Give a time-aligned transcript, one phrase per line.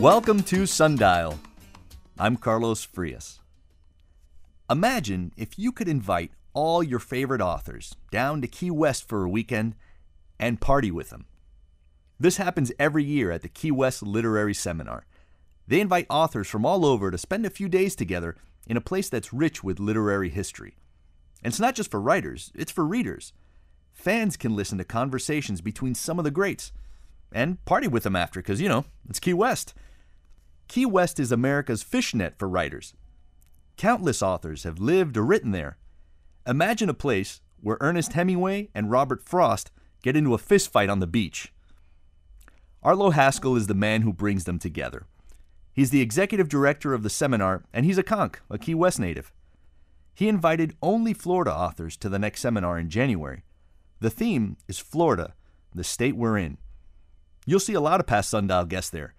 [0.00, 1.38] Welcome to Sundial.
[2.18, 3.40] I'm Carlos Frias.
[4.68, 9.28] Imagine if you could invite all your favorite authors down to Key West for a
[9.30, 9.74] weekend
[10.38, 11.24] and party with them.
[12.20, 15.06] This happens every year at the Key West Literary Seminar.
[15.66, 18.36] They invite authors from all over to spend a few days together
[18.66, 20.76] in a place that's rich with literary history.
[21.42, 23.32] And it's not just for writers, it's for readers.
[23.94, 26.70] Fans can listen to conversations between some of the greats
[27.32, 29.72] and party with them after, because, you know, it's Key West.
[30.68, 32.94] Key West is America's fishnet for writers.
[33.76, 35.76] Countless authors have lived or written there.
[36.46, 39.70] Imagine a place where Ernest Hemingway and Robert Frost
[40.02, 41.52] get into a fistfight on the beach.
[42.82, 45.06] Arlo Haskell is the man who brings them together.
[45.72, 49.32] He's the executive director of the seminar, and he's a conch, a Key West native.
[50.14, 53.42] He invited only Florida authors to the next seminar in January.
[54.00, 55.34] The theme is Florida,
[55.74, 56.58] the state we're in.
[57.44, 59.14] You'll see a lot of past Sundial guests there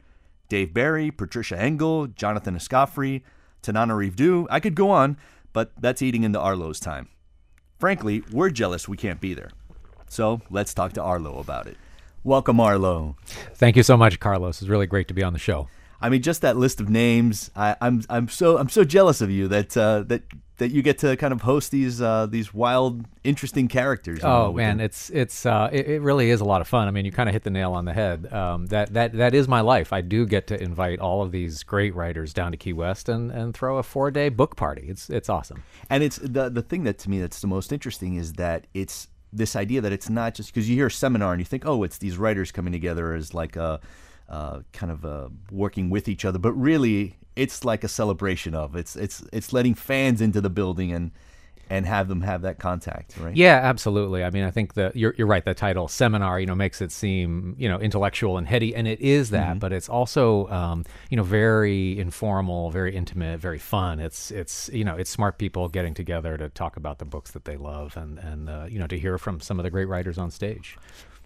[0.49, 3.21] Dave Barry, Patricia Engel, Jonathan Escoffery,
[3.63, 4.47] Tananarive Due.
[4.49, 5.17] I could go on,
[5.53, 7.09] but that's eating into Arlo's time.
[7.79, 9.51] Frankly, we're jealous we can't be there.
[10.07, 11.77] So let's talk to Arlo about it.
[12.23, 13.15] Welcome, Arlo.
[13.55, 14.61] Thank you so much, Carlos.
[14.61, 15.67] It's really great to be on the show.
[16.01, 17.49] I mean, just that list of names.
[17.55, 20.23] I, I'm I'm so I'm so jealous of you that uh, that
[20.57, 24.19] that you get to kind of host these uh, these wild, interesting characters.
[24.23, 24.85] Oh man, them.
[24.85, 26.87] it's it's uh, it, it really is a lot of fun.
[26.87, 28.31] I mean, you kind of hit the nail on the head.
[28.33, 29.93] Um, that that that is my life.
[29.93, 33.31] I do get to invite all of these great writers down to Key West and,
[33.31, 34.87] and throw a four day book party.
[34.87, 35.63] It's it's awesome.
[35.89, 39.07] And it's the the thing that to me that's the most interesting is that it's
[39.31, 41.83] this idea that it's not just because you hear a seminar and you think, oh,
[41.83, 43.79] it's these writers coming together as like a
[44.29, 48.75] uh, kind of uh, working with each other, but really it's like a celebration of
[48.75, 51.11] it's it's it's letting fans into the building and
[51.69, 53.35] and have them have that contact, right?
[53.35, 54.23] Yeah, absolutely.
[54.23, 55.43] I mean, I think the you're you're right.
[55.43, 59.01] The title seminar, you know, makes it seem you know intellectual and heady, and it
[59.01, 59.59] is that.
[59.59, 63.99] But it's also um, you know very informal, very intimate, very fun.
[63.99, 67.45] It's it's you know it's smart people getting together to talk about the books that
[67.45, 70.17] they love, and and uh, you know to hear from some of the great writers
[70.17, 70.77] on stage.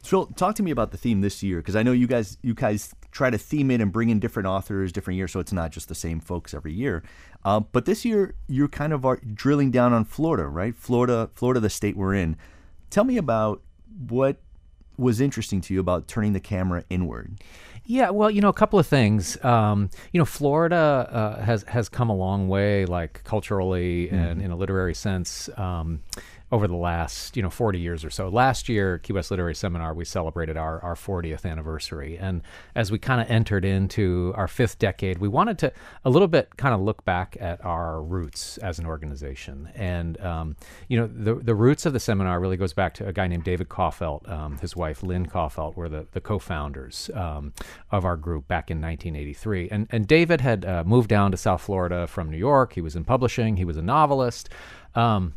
[0.03, 2.55] So talk to me about the theme this year because I know you guys you
[2.55, 5.71] guys try to theme it and bring in different authors different years, so it's not
[5.71, 7.03] just the same folks every year.
[7.43, 10.75] Uh, but this year you're kind of are drilling down on Florida, right?
[10.75, 12.37] Florida, Florida, the state we're in.
[12.89, 13.61] Tell me about
[14.07, 14.37] what
[14.97, 17.41] was interesting to you about turning the camera inward.
[17.85, 19.43] Yeah, well, you know, a couple of things.
[19.43, 20.75] Um, you know, Florida
[21.11, 26.01] uh, has has come a long way, like culturally and in a literary sense, um,
[26.51, 28.27] over the last you know 40 years or so.
[28.27, 32.41] Last year, Key West Literary Seminar, we celebrated our our 40th anniversary, and
[32.75, 35.71] as we kind of entered into our fifth decade, we wanted to
[36.03, 40.55] a little bit kind of look back at our roots as an organization, and um,
[40.87, 43.43] you know, the the roots of the seminar really goes back to a guy named
[43.43, 47.53] David Kaufelt, um, his wife Lynn Kaufelt, were the the co-founders um,
[47.91, 51.61] of our group back in 1983, and and David had uh, moved down to South
[51.61, 52.73] Florida from New York.
[52.73, 53.55] He was in publishing.
[53.55, 54.49] He was a novelist.
[54.95, 55.35] Um,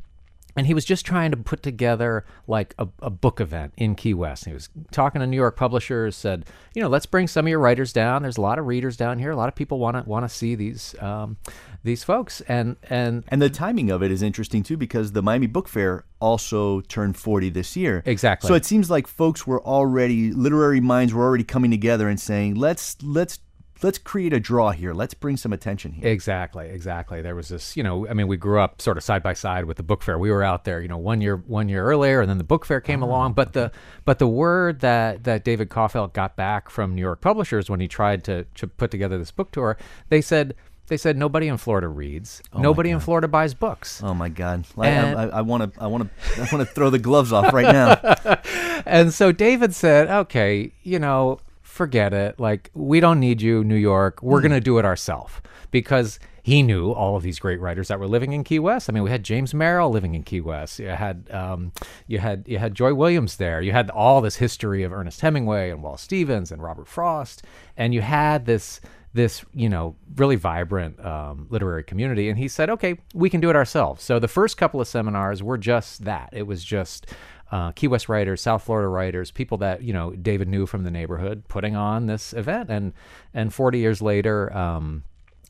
[0.56, 4.14] and he was just trying to put together like a, a book event in Key
[4.14, 4.44] West.
[4.44, 6.44] He was talking to New York publishers, said,
[6.74, 8.22] you know, let's bring some of your writers down.
[8.22, 9.30] There's a lot of readers down here.
[9.30, 11.36] A lot of people want to want to see these um,
[11.82, 12.40] these folks.
[12.42, 16.04] And and And the timing of it is interesting too because the Miami Book Fair
[16.20, 18.02] also turned 40 this year.
[18.06, 18.48] Exactly.
[18.48, 22.54] So it seems like folks were already literary minds were already coming together and saying,
[22.54, 23.38] "Let's let's
[23.82, 24.92] let's create a draw here.
[24.92, 27.22] Let's bring some attention here." Exactly, exactly.
[27.22, 29.64] There was this, you know, I mean, we grew up sort of side by side
[29.64, 30.18] with the book fair.
[30.18, 32.64] We were out there, you know, one year one year earlier, and then the book
[32.64, 33.06] fair came ah.
[33.06, 33.32] along.
[33.34, 33.72] But the
[34.04, 37.88] but the word that that David Kaufelt got back from New York publishers when he
[37.88, 39.76] tried to to put together this book tour,
[40.08, 40.54] they said
[40.88, 44.02] they said nobody in Florida reads, oh nobody in Florida buys books.
[44.02, 44.66] Oh my God!
[44.76, 48.40] I want to, I want to, I want to throw the gloves off right now.
[48.86, 51.40] and so David said, okay, you know,
[51.74, 52.38] forget it.
[52.38, 54.22] Like, we don't need you, New York.
[54.22, 55.34] We're going to do it ourselves
[55.70, 58.88] because he knew all of these great writers that were living in Key West.
[58.88, 60.78] I mean, we had James Merrill living in Key West.
[60.78, 61.72] You had, um,
[62.06, 63.60] you had, you had Joy Williams there.
[63.60, 67.42] You had all this history of Ernest Hemingway and Wallace Stevens and Robert Frost,
[67.76, 68.80] and you had this
[69.14, 73.48] this you know really vibrant um, literary community and he said okay we can do
[73.48, 77.06] it ourselves so the first couple of seminars were just that it was just
[77.52, 80.90] uh, Key West writers, South Florida writers, people that you know David knew from the
[80.90, 82.92] neighborhood, putting on this event, and
[83.32, 85.04] and 40 years later, um,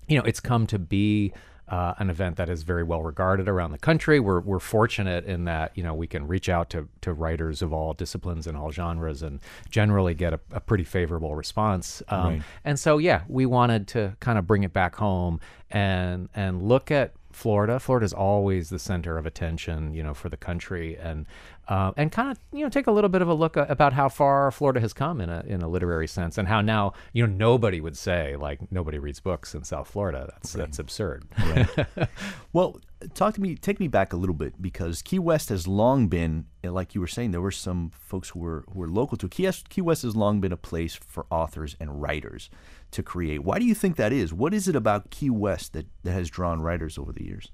[0.08, 1.32] you know, it's come to be
[1.69, 4.20] uh, an event that is very well regarded around the country.
[4.20, 7.73] We're we're fortunate in that you know we can reach out to to writers of
[7.73, 12.02] all disciplines and all genres, and generally get a, a pretty favorable response.
[12.08, 12.43] Um, Right.
[12.64, 16.91] And so yeah, we wanted to kind of bring it back home and and look
[16.91, 17.81] at Florida.
[17.81, 21.26] Florida is always the center of attention, you know, for the country, and
[21.69, 24.09] uh, and kind of you know take a little bit of a look about how
[24.09, 27.33] far Florida has come in a in a literary sense, and how now you know
[27.33, 30.29] nobody would say like nobody reads books in South Florida.
[30.33, 30.61] That's right.
[30.61, 31.25] that's absurd.
[31.39, 32.09] Right.
[32.53, 32.81] well,
[33.15, 36.47] talk to me, take me back a little bit because Key West has long been,
[36.63, 39.45] like you were saying, there were some folks who were who were local to Key
[39.45, 39.69] West.
[39.69, 42.51] Key West has long been a place for authors and writers
[42.93, 43.43] to create.
[43.45, 44.33] Why do you think that is?
[44.33, 47.51] What is it about Key West that, that has drawn writers over the years?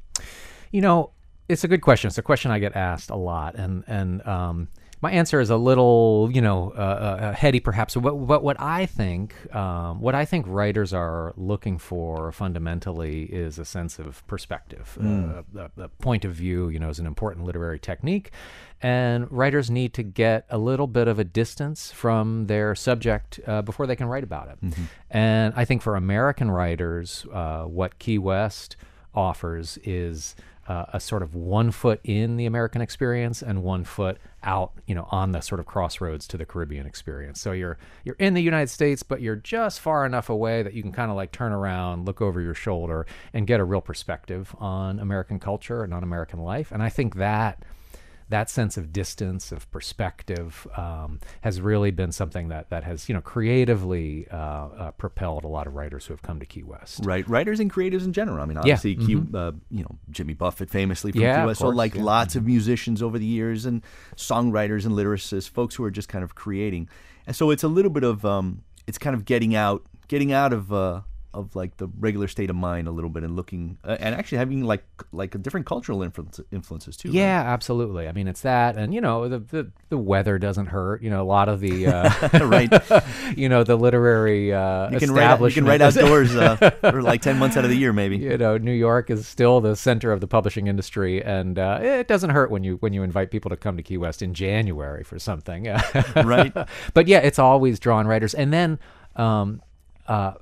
[0.70, 1.12] You know,
[1.50, 2.08] it's a good question.
[2.08, 4.68] It's a question I get asked a lot, and and um,
[5.02, 7.94] my answer is a little, you know, uh, uh, uh heady perhaps.
[7.94, 13.58] But, but what I think, um, what I think writers are looking for fundamentally is
[13.58, 14.98] a sense of perspective.
[15.00, 15.44] Mm.
[15.56, 18.30] Uh, a, a, point of view, you know, is an important literary technique,
[18.82, 23.62] and writers need to get a little bit of a distance from their subject uh,
[23.62, 24.60] before they can write about it.
[24.62, 24.84] Mm-hmm.
[25.10, 28.76] And I think for American writers, uh, what Key West
[29.14, 30.36] offers is
[30.68, 34.94] uh, a sort of one foot in the American experience and one foot out, you
[34.94, 37.40] know, on the sort of crossroads to the Caribbean experience.
[37.40, 40.82] So you're you're in the United States, but you're just far enough away that you
[40.82, 44.54] can kind of like turn around, look over your shoulder, and get a real perspective
[44.58, 46.70] on American culture and on American life.
[46.72, 47.64] And I think that
[48.30, 53.14] that sense of distance, of perspective, um, has really been something that that has you
[53.14, 57.00] know creatively uh, uh, propelled a lot of writers who have come to Key West.
[57.04, 58.40] Right, writers and creatives in general.
[58.40, 59.16] I mean, obviously, yeah.
[59.16, 59.34] Mm-hmm.
[59.34, 61.60] uh, you know, Jimmy Buffett famously from yeah, Key West.
[61.60, 62.02] Course, so, like yeah.
[62.02, 62.38] lots mm-hmm.
[62.38, 63.82] of musicians over the years and
[64.16, 66.88] songwriters and lyricists, folks who are just kind of creating.
[67.26, 70.52] And so, it's a little bit of um, it's kind of getting out, getting out
[70.52, 71.00] of uh,
[71.32, 74.38] of like the regular state of mind a little bit and looking uh, and actually
[74.38, 77.10] having like like a different cultural influence, influences too.
[77.10, 77.46] Yeah, right?
[77.46, 78.08] absolutely.
[78.08, 81.02] I mean, it's that, and you know, the, the the weather doesn't hurt.
[81.02, 82.10] You know, a lot of the uh,
[82.46, 82.70] right.
[83.36, 87.22] you know, the literary uh, you can write you can write outdoors uh, for like
[87.22, 88.18] ten months out of the year, maybe.
[88.18, 92.08] You know, New York is still the center of the publishing industry, and uh, it
[92.08, 95.04] doesn't hurt when you when you invite people to come to Key West in January
[95.04, 95.72] for something.
[96.16, 96.52] right.
[96.94, 98.78] But yeah, it's always drawn writers, and then.
[99.16, 99.60] Um,
[100.06, 100.32] uh,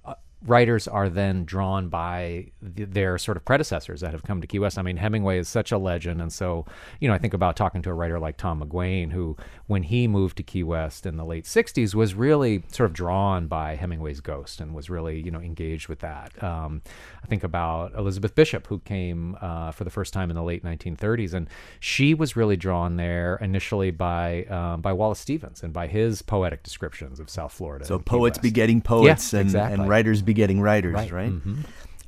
[0.46, 2.46] writers are then drawn by
[2.76, 4.78] th- their sort of predecessors that have come to Key West.
[4.78, 6.64] I mean, Hemingway is such a legend, and so
[7.00, 9.36] you know, I think about talking to a writer like Tom McGuane, who,
[9.68, 13.46] when he moved to Key West in the late '60s, was really sort of drawn
[13.46, 16.42] by Hemingway's Ghost and was really you know engaged with that.
[16.42, 16.82] Um,
[17.22, 20.64] I think about Elizabeth Bishop, who came uh, for the first time in the late
[20.64, 21.48] 1930s, and
[21.78, 26.62] she was really drawn there initially by um, by Wallace Stevens and by his poetic
[26.62, 27.84] descriptions of South Florida.
[27.84, 29.74] So poets begetting poets, yeah, and, exactly.
[29.74, 31.12] and writers begetting writers, right?
[31.12, 31.30] right?
[31.30, 31.62] Mm-hmm.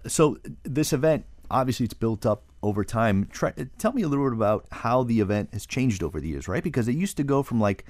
[0.09, 3.29] So this event, obviously, it's built up over time.
[3.33, 6.49] Try, tell me a little bit about how the event has changed over the years,
[6.49, 6.63] right?
[6.63, 7.85] Because it used to go from like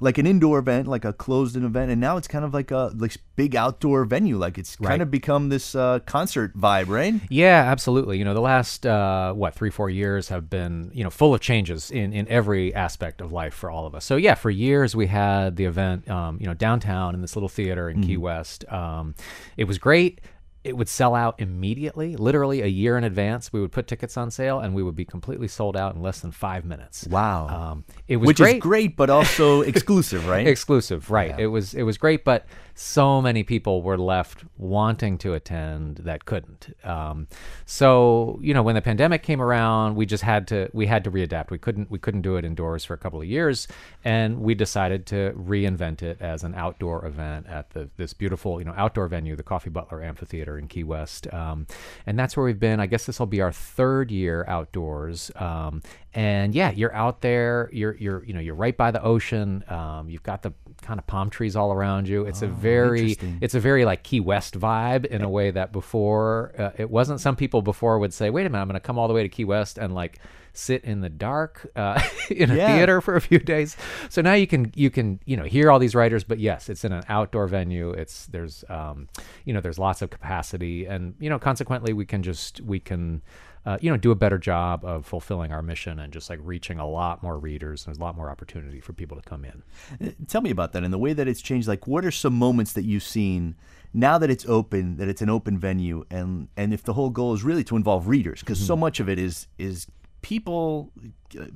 [0.00, 2.70] like an indoor event, like a closed in event, and now it's kind of like
[2.70, 4.36] a like big outdoor venue.
[4.36, 7.14] Like it's kind of become this uh, concert vibe, right?
[7.30, 8.18] Yeah, absolutely.
[8.18, 11.40] You know, the last uh, what three, four years have been you know full of
[11.40, 14.04] changes in in every aspect of life for all of us.
[14.04, 17.48] So yeah, for years we had the event, um, you know, downtown in this little
[17.48, 18.70] theater in Key West.
[18.70, 19.14] Um,
[19.56, 20.20] it was great.
[20.66, 23.52] It would sell out immediately, literally a year in advance.
[23.52, 26.20] We would put tickets on sale, and we would be completely sold out in less
[26.20, 27.06] than five minutes.
[27.08, 27.48] Wow.
[27.48, 28.56] Um, it was Which great.
[28.56, 30.46] is great, but also exclusive, right?
[30.46, 31.44] exclusive right Yeah.
[31.44, 32.46] it was it was great but
[32.78, 36.76] so many people were left wanting to attend that couldn't.
[36.84, 37.26] Um,
[37.64, 41.10] so you know when the pandemic came around we just had to we had to
[41.10, 41.50] readapt.
[41.50, 43.66] We couldn't we couldn't do it indoors for a couple of years
[44.04, 48.66] and we decided to reinvent it as an outdoor event at the this beautiful you
[48.66, 51.32] know outdoor venue the coffee butler amphitheater in key west.
[51.32, 51.66] Um,
[52.04, 52.78] and that's where we've been.
[52.78, 55.30] I guess this will be our third year outdoors.
[55.36, 55.82] Um,
[56.16, 59.62] and yeah you're out there you're you're you know you're right by the ocean.
[59.68, 62.24] Um, you've got the kind of palm trees all around you.
[62.24, 66.52] It's a very it's a very like key west vibe in a way that before
[66.58, 67.20] uh, it wasn't.
[67.20, 69.22] Some people before would say wait a minute i'm going to come all the way
[69.22, 70.18] to key west and like
[70.54, 72.74] sit in the dark uh, in a Yeah.
[72.76, 73.76] theater for a few days.
[74.08, 76.82] So now you can you can you know hear all these writers but yes it's
[76.84, 77.90] in an outdoor venue.
[77.90, 79.08] It's there's um,
[79.44, 80.86] you know there's lots of capacity.
[80.86, 83.20] And you know consequently we can just we can
[83.66, 86.78] uh, you know, do a better job of fulfilling our mission and just like reaching
[86.78, 87.84] a lot more readers.
[87.84, 90.14] And there's a lot more opportunity for people to come in.
[90.28, 91.66] Tell me about that and the way that it's changed.
[91.66, 93.56] Like, what are some moments that you've seen
[93.92, 97.34] now that it's open, that it's an open venue, and and if the whole goal
[97.34, 99.88] is really to involve readers, because so much of it is is
[100.22, 100.92] people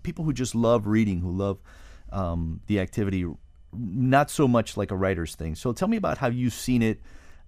[0.02, 1.58] people who just love reading, who love
[2.10, 3.24] um, the activity,
[3.72, 5.54] not so much like a writer's thing.
[5.54, 7.00] So tell me about how you've seen it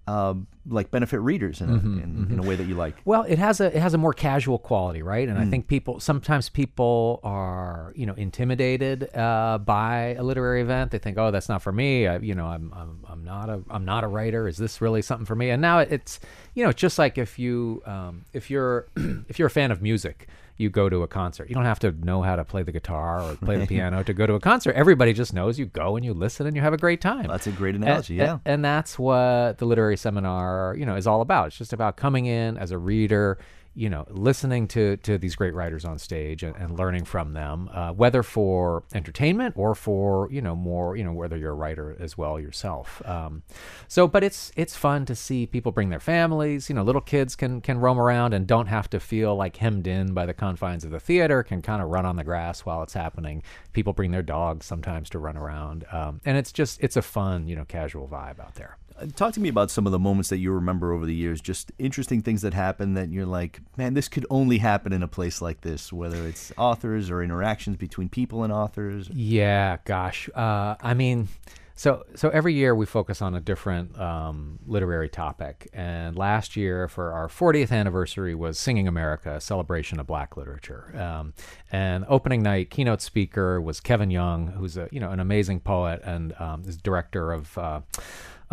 [0.07, 2.95] um, like benefit readers in a, in, in a way that you like.
[3.05, 5.27] Well, it has a it has a more casual quality, right?
[5.27, 10.91] And I think people sometimes people are you know intimidated uh, by a literary event.
[10.91, 12.07] They think, oh, that's not for me.
[12.07, 14.47] I, you know, I'm, I'm I'm not a I'm not a writer.
[14.47, 15.49] Is this really something for me?
[15.49, 16.19] And now it's
[16.53, 18.87] you know it's just like if you um, if you're
[19.29, 20.27] if you're a fan of music.
[20.57, 21.49] You go to a concert.
[21.49, 24.13] You don't have to know how to play the guitar or play the piano to
[24.13, 24.75] go to a concert.
[24.75, 27.27] Everybody just knows you go and you listen and you have a great time.
[27.27, 28.19] That's a great analogy.
[28.19, 28.37] and, yeah.
[28.45, 31.47] and that's what the literary seminar, you know, is all about.
[31.47, 33.39] It's just about coming in as a reader,
[33.75, 37.69] you know, listening to to these great writers on stage and, and learning from them,
[37.73, 41.95] uh, whether for entertainment or for you know more, you know, whether you're a writer
[41.99, 43.01] as well yourself.
[43.05, 43.43] Um,
[43.87, 46.69] so, but it's it's fun to see people bring their families.
[46.69, 49.87] You know, little kids can can roam around and don't have to feel like hemmed
[49.87, 51.41] in by the confines of the theater.
[51.41, 53.41] Can kind of run on the grass while it's happening.
[53.73, 57.47] People bring their dogs sometimes to run around, um, and it's just it's a fun
[57.47, 58.77] you know casual vibe out there.
[59.15, 61.71] Talk to me about some of the moments that you remember over the years, just
[61.79, 65.41] interesting things that happen that you're like, man, this could only happen in a place
[65.41, 69.09] like this, whether it's authors or interactions between people and authors.
[69.09, 70.29] Yeah, gosh.
[70.35, 71.27] Uh, I mean,
[71.75, 76.87] so so every year we focus on a different um, literary topic, and last year
[76.87, 80.93] for our 40th anniversary was Singing America, a celebration of Black literature.
[80.95, 81.33] Um,
[81.71, 86.01] and opening night keynote speaker was Kevin Young, who's a you know an amazing poet
[86.03, 87.57] and um, is director of.
[87.57, 87.81] Uh,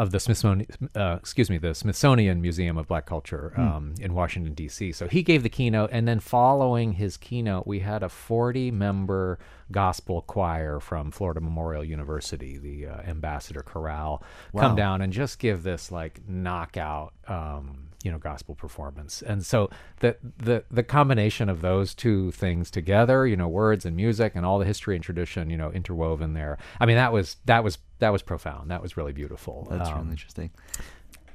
[0.00, 0.66] of the Smithsonian,
[0.96, 4.92] uh, excuse me, the Smithsonian Museum of Black Culture um, in Washington D.C.
[4.92, 9.38] So he gave the keynote, and then following his keynote, we had a 40-member
[9.70, 14.22] gospel choir from Florida Memorial University, the uh, Ambassador Chorale,
[14.56, 19.22] come down and just give this like knockout, um, you know, gospel performance.
[19.22, 23.94] And so the the the combination of those two things together, you know, words and
[23.94, 26.56] music and all the history and tradition, you know, interwoven there.
[26.80, 28.70] I mean, that was that was that was profound.
[28.70, 29.66] That was really beautiful.
[29.70, 30.50] That's Um, really interesting.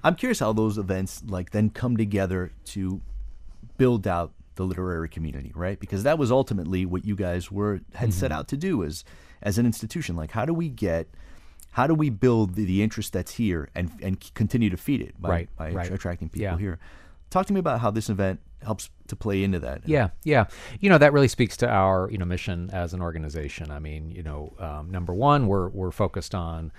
[0.03, 3.01] I'm curious how those events like then come together to
[3.77, 5.79] build out the literary community, right?
[5.79, 8.39] Because that was ultimately what you guys were had set Mm-hmm.
[8.39, 9.03] out to do as
[9.41, 10.15] as an institution.
[10.15, 11.07] Like, how do we get,
[11.75, 15.13] how do we build the, the interest that's here and and continue to feed it
[15.21, 15.91] by Right, by right.
[15.91, 16.57] attracting people Yeah.
[16.57, 16.79] here?
[17.29, 19.81] Talk to me about how this event helps to play into that.
[19.85, 20.45] Yeah, yeah.
[20.79, 23.71] You know that really speaks to our you know mission as an organization.
[23.71, 26.71] I mean, you know, um, number one, we're we're focused on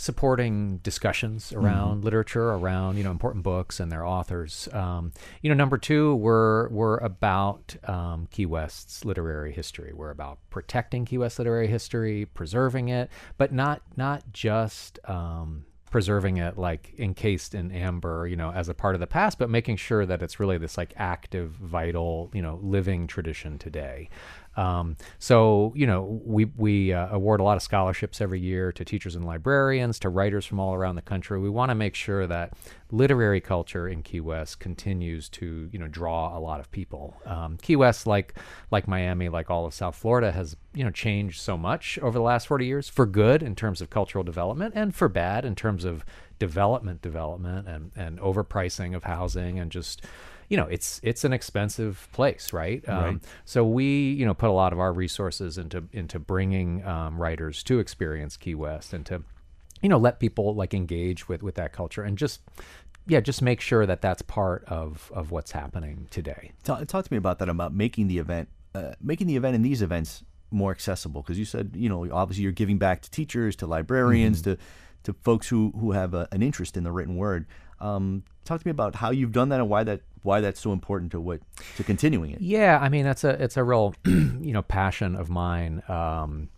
[0.00, 4.66] supporting discussions around literature, around you know important books and their authors.
[4.72, 9.92] Um, you know, number two, we're we're about um, Key West's literary history.
[9.92, 14.98] We're about protecting Key West literary history, preserving it, but not not just.
[15.04, 19.40] Um, preserving it like encased in amber, you know, as a part of the past,
[19.40, 24.08] but making sure that it's really this like active, vital, you know, living tradition today.
[24.60, 28.84] Um, so, you know, we we uh, award a lot of scholarships every year to
[28.84, 31.40] teachers and librarians, to writers from all around the country.
[31.40, 32.52] We want to make sure that
[32.90, 37.16] literary culture in Key West continues to, you know, draw a lot of people.
[37.24, 38.34] Um, Key West, like
[38.70, 42.24] like Miami, like all of South Florida, has you know changed so much over the
[42.24, 45.86] last 40 years for good in terms of cultural development and for bad in terms
[45.86, 46.04] of
[46.38, 50.04] development development and and overpricing of housing and just
[50.50, 53.18] you know it's it's an expensive place right, um, Right.
[53.46, 57.62] so we you know put a lot of our resources into into bringing um, writers
[57.64, 59.22] to experience Key West and to
[59.80, 62.40] you know let people like engage with with that culture and just
[63.06, 67.12] yeah just make sure that that's part of of what's happening today Talk, talk to
[67.12, 70.72] me about that about making the event, uh, making the event and these events more
[70.72, 71.22] accessible.
[71.22, 74.54] Because you said, you know, obviously you're giving back to teachers, to librarians, Mm-hmm.
[74.54, 74.58] to
[75.04, 77.46] to folks who who have a, an interest in the written word.
[77.80, 80.72] Um, talk to me about how you've done that and why that why that's so
[80.72, 81.40] important to what
[81.76, 82.40] to continuing it.
[82.40, 85.82] Yeah, I mean that's a it's a real you know passion of mine.
[85.88, 86.48] Um,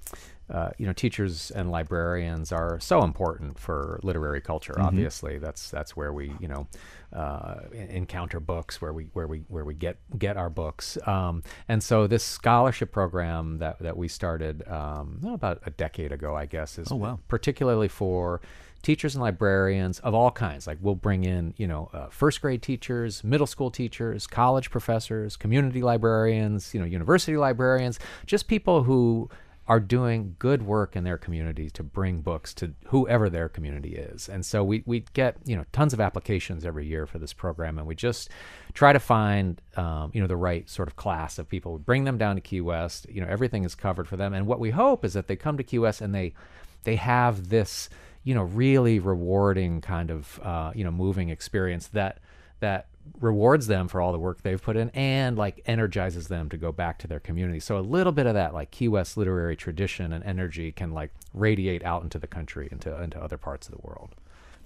[0.50, 4.78] uh, you know, teachers and librarians are so important for literary culture.
[4.78, 6.66] Obviously, that's that's where we you know
[7.14, 10.98] uh, encounter books, where we where we where we get get our books.
[11.06, 16.36] Um, and so this scholarship program that that we started um, about a decade ago,
[16.36, 17.18] I guess, is Oh, wow.
[17.28, 18.42] particularly for
[18.82, 20.66] teachers and librarians of all kinds.
[20.66, 25.36] Like we'll bring in, you know, uh, first grade teachers, middle school teachers, college professors,
[25.36, 29.30] community librarians, you know, university librarians, just people who
[29.68, 34.28] are doing good work in their community to bring books to whoever their community is.
[34.28, 37.78] And so we, we get, you know, tons of applications every year for this program.
[37.78, 38.28] And we just
[38.74, 41.74] try to find, um, you know, the right sort of class of people.
[41.74, 44.34] We bring them down to Key West, you know, everything is covered for them.
[44.34, 46.34] And what we hope is that they come to Key West and they,
[46.82, 47.88] they have this,
[48.24, 52.20] you know, really rewarding kind of, uh, you know, moving experience that,
[52.60, 52.86] that
[53.20, 56.72] rewards them for all the work they've put in and like energizes them to go
[56.72, 57.60] back to their community.
[57.60, 61.10] So a little bit of that like Key West literary tradition and energy can like
[61.34, 64.14] radiate out into the country into into other parts of the world.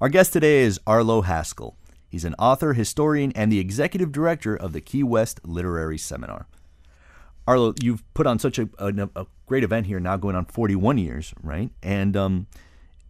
[0.00, 1.76] Our guest today is Arlo Haskell.
[2.08, 6.46] He's an author, historian, and the executive director of the Key West Literary Seminar.
[7.46, 10.98] Arlo, you've put on such a, a, a great event here, now going on 41
[10.98, 11.70] years, right?
[11.82, 12.46] And um,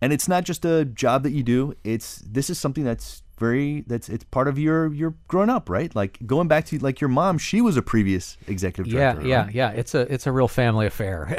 [0.00, 1.74] and it's not just a job that you do.
[1.84, 5.94] It's this is something that's very that's it's part of your your growing up, right?
[5.94, 9.26] Like going back to like your mom, she was a previous executive director.
[9.26, 9.54] Yeah, right?
[9.54, 9.78] yeah, yeah.
[9.78, 11.36] It's a it's a real family affair.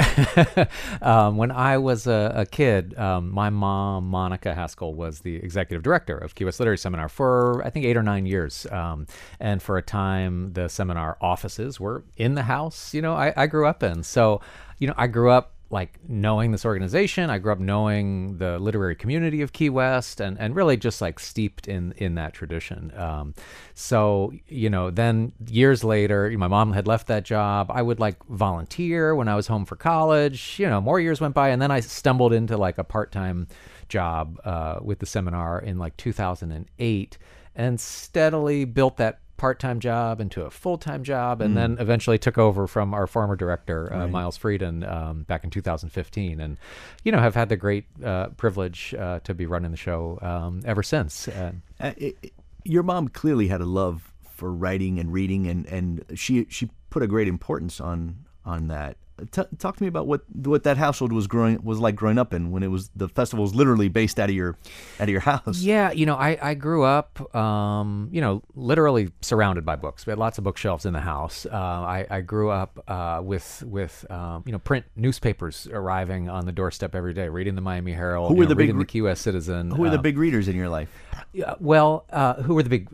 [1.02, 5.82] um, when I was a, a kid, um, my mom Monica Haskell was the executive
[5.82, 9.08] director of West Literary Seminar for I think eight or nine years, um,
[9.40, 12.94] and for a time the seminar offices were in the house.
[12.94, 14.04] You know, I, I grew up in.
[14.04, 14.42] So,
[14.78, 17.30] you know, I grew up like knowing this organization.
[17.30, 21.20] I grew up knowing the literary community of Key West, and, and really just like
[21.20, 22.92] steeped in in that tradition.
[22.96, 23.34] Um,
[23.74, 27.70] so you know, then years later, my mom had left that job.
[27.74, 30.58] I would like volunteer when I was home for college.
[30.58, 33.48] You know, more years went by, and then I stumbled into like a part time
[33.90, 37.18] job uh, with the seminar in like 2008,
[37.56, 41.56] and steadily built that part-time job into a full-time job and mm.
[41.56, 44.10] then eventually took over from our former director uh, right.
[44.10, 46.58] miles frieden um, back in 2015 and
[47.04, 50.62] you know have had the great uh, privilege uh, to be running the show um,
[50.66, 55.66] ever since uh, it, your mom clearly had a love for writing and reading and,
[55.68, 58.98] and she she put a great importance on on that
[59.32, 62.34] T- talk to me about what what that household was growing was like growing up
[62.34, 64.58] in when it was the festival was literally based out of your
[65.00, 65.60] out of your house.
[65.60, 70.06] Yeah, you know, I I grew up, um, you know, literally surrounded by books.
[70.06, 71.46] We had lots of bookshelves in the house.
[71.46, 76.46] Uh, I I grew up uh, with with um, you know print newspapers arriving on
[76.46, 78.30] the doorstep every day, reading the Miami Herald.
[78.30, 79.72] Who were know, the big reading the Key West Citizen?
[79.72, 80.90] Who were the uh, big readers in your life?
[81.34, 82.88] Yeah, well, uh, who were the big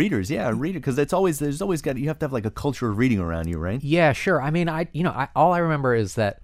[0.00, 0.60] readers yeah mm-hmm.
[0.60, 2.96] reader because it's always there's always got you have to have like a culture of
[2.96, 3.82] reading around you right?
[3.82, 4.40] Yeah sure.
[4.40, 6.40] I mean i you know I, all i remember is that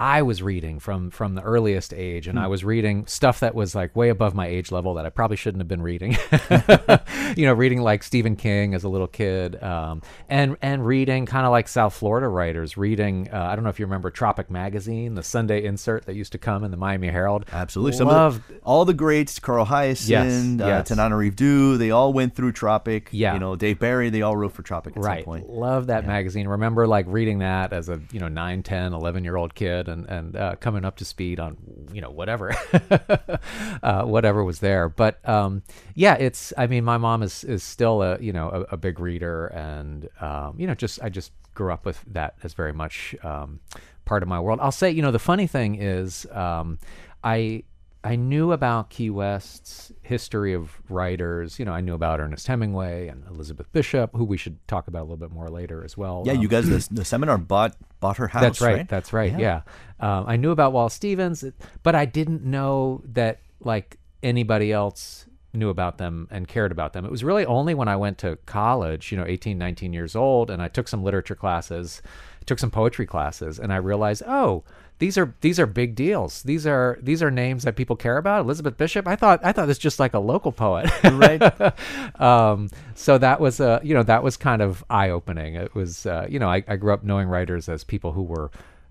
[0.00, 2.42] I was reading from from the earliest age, and mm.
[2.42, 5.36] I was reading stuff that was like way above my age level that I probably
[5.36, 6.12] shouldn't have been reading.
[7.36, 11.44] you know, reading like Stephen King as a little kid, um, and and reading kind
[11.44, 12.78] of like South Florida writers.
[12.78, 16.32] Reading, uh, I don't know if you remember Tropic Magazine, the Sunday insert that used
[16.32, 17.44] to come in the Miami Herald.
[17.52, 20.90] Absolutely, some Loved, the, all the greats, Carl Hiaasen, yes, uh, yes.
[20.90, 23.10] Tananarive they all went through Tropic.
[23.12, 25.18] Yeah, you know, Dave Barry, they all wrote for Tropic at right.
[25.18, 25.50] some point.
[25.50, 26.08] Love that yeah.
[26.08, 26.48] magazine.
[26.48, 30.06] Remember like reading that as a you know 9, 10, 11 year old kid and
[30.08, 31.56] and uh, coming up to speed on
[31.92, 32.54] you know whatever
[33.82, 34.88] uh, whatever was there.
[34.88, 35.62] But um,
[35.94, 39.00] yeah, it's I mean my mom is is still a you know a, a big
[39.00, 43.14] reader, and um, you know just I just grew up with that as very much
[43.22, 43.60] um,
[44.04, 44.60] part of my world.
[44.62, 46.78] I'll say you know the funny thing is um,
[47.22, 47.64] I
[48.02, 51.58] I knew about Key West's history of writers.
[51.58, 55.00] You know, I knew about Ernest Hemingway and Elizabeth Bishop, who we should talk about
[55.00, 56.22] a little bit more later as well.
[56.24, 58.42] Yeah, um, you guys, the, the, seminar bought bought her house.
[58.42, 58.76] That's right.
[58.78, 58.88] right?
[58.88, 59.32] That's right.
[59.32, 59.62] Yeah,
[60.00, 60.18] yeah.
[60.18, 61.44] Um, I knew about Wallace Stevens,
[61.82, 67.04] but I didn't know that like anybody else knew about them and cared about them.
[67.04, 70.50] It was really only when I went to college, you know, 18, 19 years old,
[70.50, 72.00] and I took some literature classes,
[72.46, 74.64] took some poetry classes, and I realized, oh
[75.00, 76.42] these are these are big deals.
[76.42, 78.42] These are these are names that people care about.
[78.42, 79.08] Elizabeth Bishop.
[79.08, 82.20] I thought I thought this just like a local poet, right?
[82.20, 85.54] um, so that was a you know that was kind of eye opening.
[85.54, 88.50] It was uh, you know I, I grew up knowing writers as people who were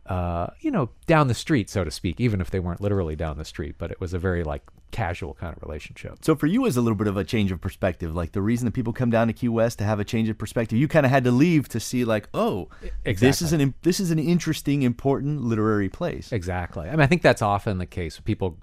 [0.10, 3.38] uh, you know, down the street, so to speak, even if they weren't literally down
[3.38, 6.18] the street, but it was a very like casual kind of relationship.
[6.22, 8.16] So for you, it was a little bit of a change of perspective.
[8.16, 10.38] Like the reason that people come down to Key West to have a change of
[10.40, 12.70] perspective, you kind of had to leave to see like, oh,
[13.06, 13.28] exactly.
[13.28, 16.32] this is an this is an interesting, important literary place.
[16.32, 16.88] Exactly.
[16.88, 18.20] I mean, I think that's often the case.
[18.20, 18.58] People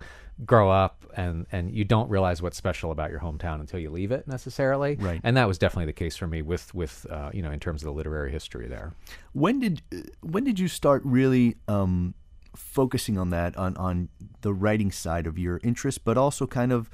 [0.44, 4.12] grow up and and you don't realize what's special about your hometown until you leave
[4.12, 4.96] it necessarily.
[4.96, 5.20] Right.
[5.25, 7.83] And that was definitely the case for me with with uh, you know in terms
[7.83, 8.92] of the literary history there.
[9.33, 9.83] When did
[10.20, 12.14] when did you start really um,
[12.55, 14.09] focusing on that on on
[14.42, 16.90] the writing side of your interest but also kind of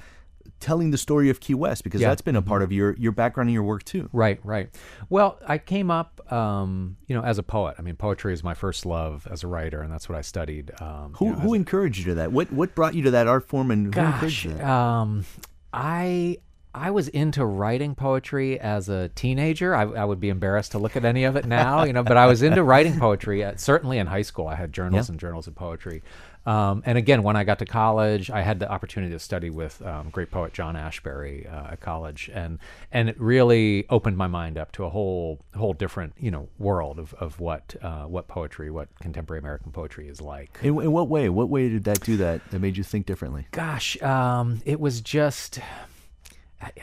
[0.59, 2.09] telling the story of Key West because yeah.
[2.09, 2.65] that's been a part mm-hmm.
[2.65, 4.09] of your your background and your work too.
[4.13, 4.69] Right, right.
[5.09, 7.75] Well, I came up, um, you know, as a poet.
[7.77, 10.71] I mean, poetry is my first love as a writer, and that's what I studied.
[10.81, 12.31] Um, who you know, who encouraged you to that?
[12.31, 15.25] What what brought you to that art form, and gosh, um,
[15.73, 16.37] I
[16.75, 19.75] I was into writing poetry as a teenager.
[19.75, 22.17] I, I, would be embarrassed to look at any of it now, you know, but
[22.17, 23.43] I was into writing poetry.
[23.43, 25.13] At, certainly in high school, I had journals yeah.
[25.13, 26.01] and journals of poetry.
[26.45, 29.81] Um, and again, when I got to college, I had the opportunity to study with
[29.81, 32.59] um, great poet John Ashbery uh, at college, and
[32.91, 36.99] and it really opened my mind up to a whole whole different you know world
[36.99, 40.59] of, of what uh, what poetry, what contemporary American poetry is like.
[40.61, 41.29] In, in, what way?
[41.29, 42.41] What way did that do that?
[42.51, 43.47] That made you think differently?
[43.51, 45.59] Gosh, um, it was just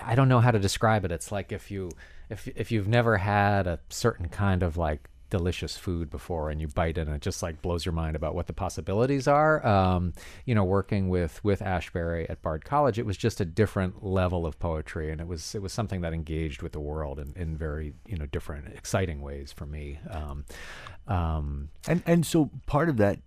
[0.02, 1.12] I, don't know how to describe it.
[1.12, 1.90] It's like if you
[2.28, 6.68] if if you've never had a certain kind of like delicious food before and you
[6.68, 9.64] bite it and it just like blows your mind about what the possibilities are.
[9.66, 10.12] Um,
[10.44, 14.46] you know working with with ashbery at bard college it was just a different level
[14.46, 17.56] of poetry and it was it was something that engaged with the world in, in
[17.56, 19.98] very you know different exciting ways for me.
[20.10, 20.44] Um,
[21.06, 23.18] um, And and so part of that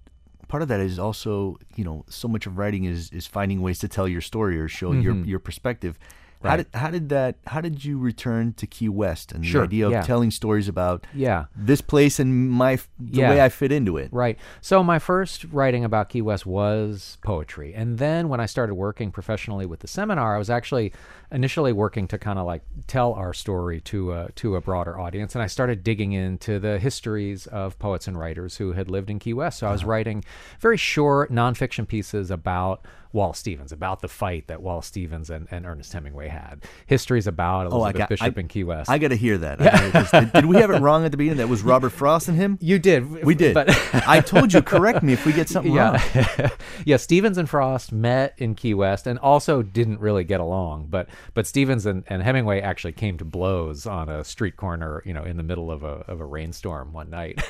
[0.47, 3.79] part of that is also you know so much of writing is is finding ways
[3.79, 5.97] to tell your story or show your your perspective.
[6.43, 6.57] How Mm-hmm.
[6.57, 9.85] Did how did that how did you return to Key West and Sure, the idea
[9.87, 10.01] of yeah.
[10.01, 13.29] telling stories about yeah this place and my the Yeah.
[13.29, 14.09] way I fit into it?
[14.11, 14.37] Right.
[14.61, 17.73] So my first writing about Key West was poetry.
[17.73, 20.93] And then when I started working professionally with the seminar, I was actually
[21.31, 25.33] initially working to kind of like tell our story to a, to a broader audience.
[25.35, 29.17] And I started digging into the histories of poets and writers who had lived in
[29.19, 29.59] Key West.
[29.59, 29.73] So I Uh-huh.
[29.75, 30.23] was writing
[30.59, 35.65] very short nonfiction pieces about Wallace Stevens, about the fight that Wallace Stevens and, and
[35.65, 36.63] Ernest Hemingway had.
[36.87, 38.89] Histories about Oh, I Elizabeth got Bishop I, in Key West.
[38.89, 39.59] I got to hear that.
[40.11, 41.37] Gotta- did, we have it wrong at the beginning?
[41.37, 42.57] That was Robert Frost and him.
[42.59, 43.23] you did.
[43.23, 43.53] We did.
[43.53, 43.69] But
[44.07, 44.61] I told you.
[44.73, 45.99] Correct me if we get something wrong.
[46.15, 46.49] yeah.
[46.85, 50.87] yeah, Stevens and Frost met in Key West and also didn't really get along.
[50.89, 55.13] But but Stevens and, and Hemingway actually came to blows on a street corner, you
[55.13, 57.43] know, in the middle of a of a rainstorm one night.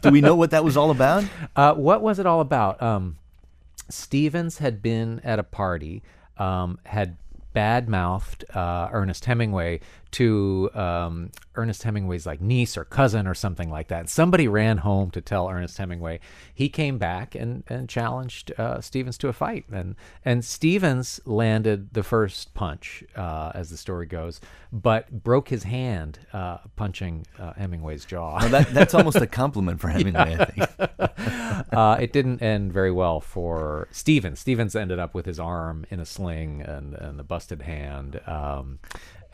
[0.00, 1.24] Do we know what that was all about?
[1.56, 2.80] uh, what was it all about?
[2.82, 3.18] Um,
[3.88, 6.02] Stevens had been at a party,
[6.36, 7.16] um, had
[7.52, 9.80] bad mouthed uh, Ernest Hemingway
[10.12, 14.08] to um, Ernest Hemingway's like niece or cousin or something like that.
[14.08, 16.20] Somebody ran home to tell Ernest Hemingway.
[16.54, 21.94] He came back and, and challenged uh, Stevens to a fight, and and Stevens landed
[21.94, 24.40] the first punch, uh, as the story goes,
[24.72, 28.38] but broke his hand uh, punching uh, Hemingway's jaw.
[28.40, 30.36] Well, that, that's almost a compliment for Hemingway.
[30.38, 31.72] I think.
[31.72, 34.40] uh, it didn't end very well for Stevens.
[34.40, 38.20] Stevens ended up with his arm in a sling and, and a busted hand.
[38.26, 38.78] Um,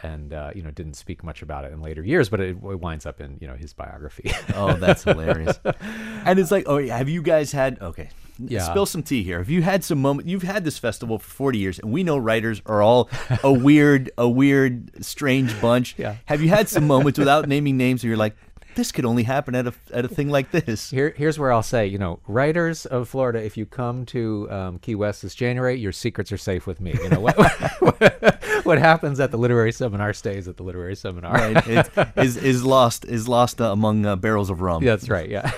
[0.05, 2.57] and uh, you know didn't speak much about it in later years, but it, it
[2.81, 4.31] winds up in you know his biography.
[4.55, 5.59] Oh, that's hilarious.
[6.25, 7.81] and it's like, oh, yeah, have you guys had?
[7.81, 8.63] Okay, Yeah.
[8.63, 9.39] spill some tea here.
[9.39, 10.29] Have you had some moment?
[10.29, 13.09] You've had this festival for forty years, and we know writers are all
[13.43, 15.95] a weird, a weird, strange bunch.
[15.99, 16.17] Yeah.
[16.27, 18.37] Have you had some moments without naming names where you're like,
[18.75, 20.91] this could only happen at a at a thing like this?
[20.95, 24.79] Here, here's where I'll say, you know, writers of Florida, if you come to um,
[24.79, 26.95] Key West this January, your secrets are safe with me.
[27.03, 27.37] You know what
[28.65, 31.33] what happens at the literary seminar stays at the literary seminar.
[31.33, 31.67] Right?
[31.67, 34.85] It, is is lost is lost uh, among uh, barrels of rum.
[34.85, 35.29] That's right.
[35.29, 35.51] Yeah.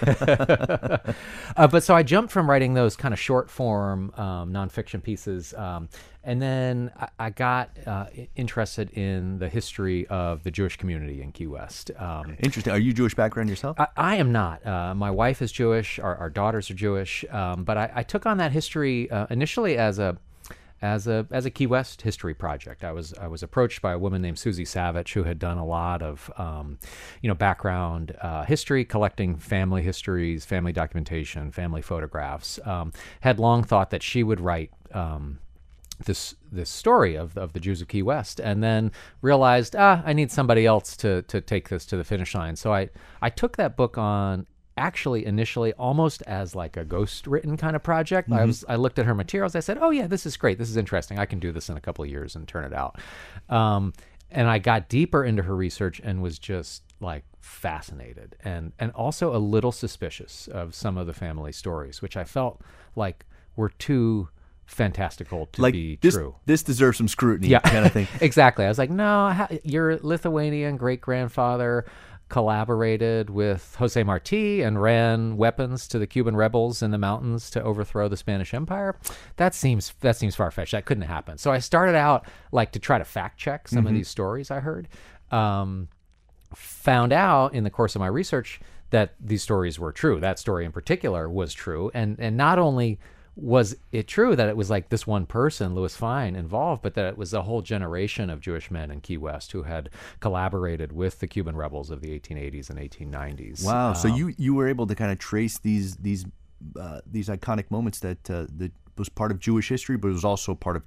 [1.56, 5.54] uh, but so I jumped from writing those kind of short form um, nonfiction pieces,
[5.54, 5.88] um,
[6.26, 11.30] and then I, I got uh, interested in the history of the Jewish community in
[11.30, 11.92] Key West.
[11.96, 12.72] Um, Interesting.
[12.72, 13.78] Are you Jewish background yourself?
[13.78, 14.66] I, I am not.
[14.66, 16.00] Uh, my wife is Jewish.
[16.00, 17.24] Our, our daughters are Jewish.
[17.30, 20.18] Um, but I, I took on that history uh, initially as a
[20.82, 22.82] as a as a Key West history project.
[22.82, 25.64] I was I was approached by a woman named Susie Savage who had done a
[25.64, 26.78] lot of um,
[27.22, 32.58] you know background uh, history, collecting family histories, family documentation, family photographs.
[32.64, 34.72] Um, had long thought that she would write.
[34.92, 35.38] Um,
[36.04, 40.12] this this story of of the Jews of Key West, and then realized ah I
[40.12, 42.56] need somebody else to to take this to the finish line.
[42.56, 42.90] So I
[43.22, 44.46] I took that book on
[44.78, 48.30] actually initially almost as like a ghost written kind of project.
[48.30, 49.54] I was I looked at her materials.
[49.54, 50.58] I said, oh yeah, this is great.
[50.58, 51.18] This is interesting.
[51.18, 53.00] I can do this in a couple of years and turn it out.
[53.48, 53.94] Um,
[54.30, 59.34] and I got deeper into her research and was just like fascinated and and also
[59.34, 62.60] a little suspicious of some of the family stories, which I felt
[62.96, 64.28] like were too
[64.66, 66.34] fantastical to like be this, true.
[66.46, 67.60] this deserves some scrutiny, Yeah.
[67.60, 68.08] kind of thing.
[68.20, 68.64] exactly.
[68.64, 71.86] I was like, no, ha- your Lithuanian great grandfather
[72.28, 77.62] collaborated with Jose Marti and ran weapons to the Cuban rebels in the mountains to
[77.62, 78.96] overthrow the Spanish Empire.
[79.36, 80.72] That seems that seems far fetched.
[80.72, 81.38] That couldn't happen.
[81.38, 84.58] So I started out like to try to fact check some of these stories I
[84.60, 84.88] heard.
[85.30, 85.88] Um,
[86.54, 90.20] found out in the course of my research that these stories were true.
[90.20, 92.98] That story in particular was true, and and not only
[93.36, 97.04] was it true that it was like this one person, Louis Fine, involved, but that
[97.04, 101.20] it was a whole generation of Jewish men in Key West who had collaborated with
[101.20, 103.62] the Cuban rebels of the 1880s and 1890s.
[103.64, 103.92] Wow.
[103.92, 106.24] so Um, you you were able to kind of trace these these
[106.80, 110.24] uh, these iconic moments that uh, that was part of Jewish history, but it was
[110.24, 110.82] also part of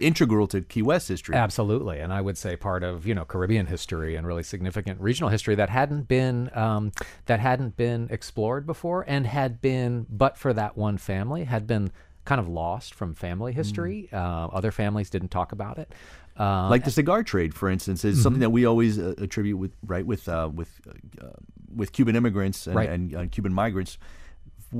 [0.00, 1.34] integral to Key West history.
[1.36, 5.30] Absolutely, and I would say part of you know Caribbean history and really significant regional
[5.30, 6.92] history that hadn't been um,
[7.26, 11.90] that hadn't been explored before, and had been, but for that one family, had been
[12.24, 14.08] kind of lost from family history.
[14.12, 15.92] Uh, other families didn't talk about it.
[16.38, 18.22] Uh, like the cigar trade, for instance, is Mm-hmm.
[18.22, 20.80] something that we always uh, attribute with right with uh, with
[21.22, 21.28] uh,
[21.74, 22.88] with Cuban immigrants and, Right.
[22.90, 23.98] and uh, Cuban migrants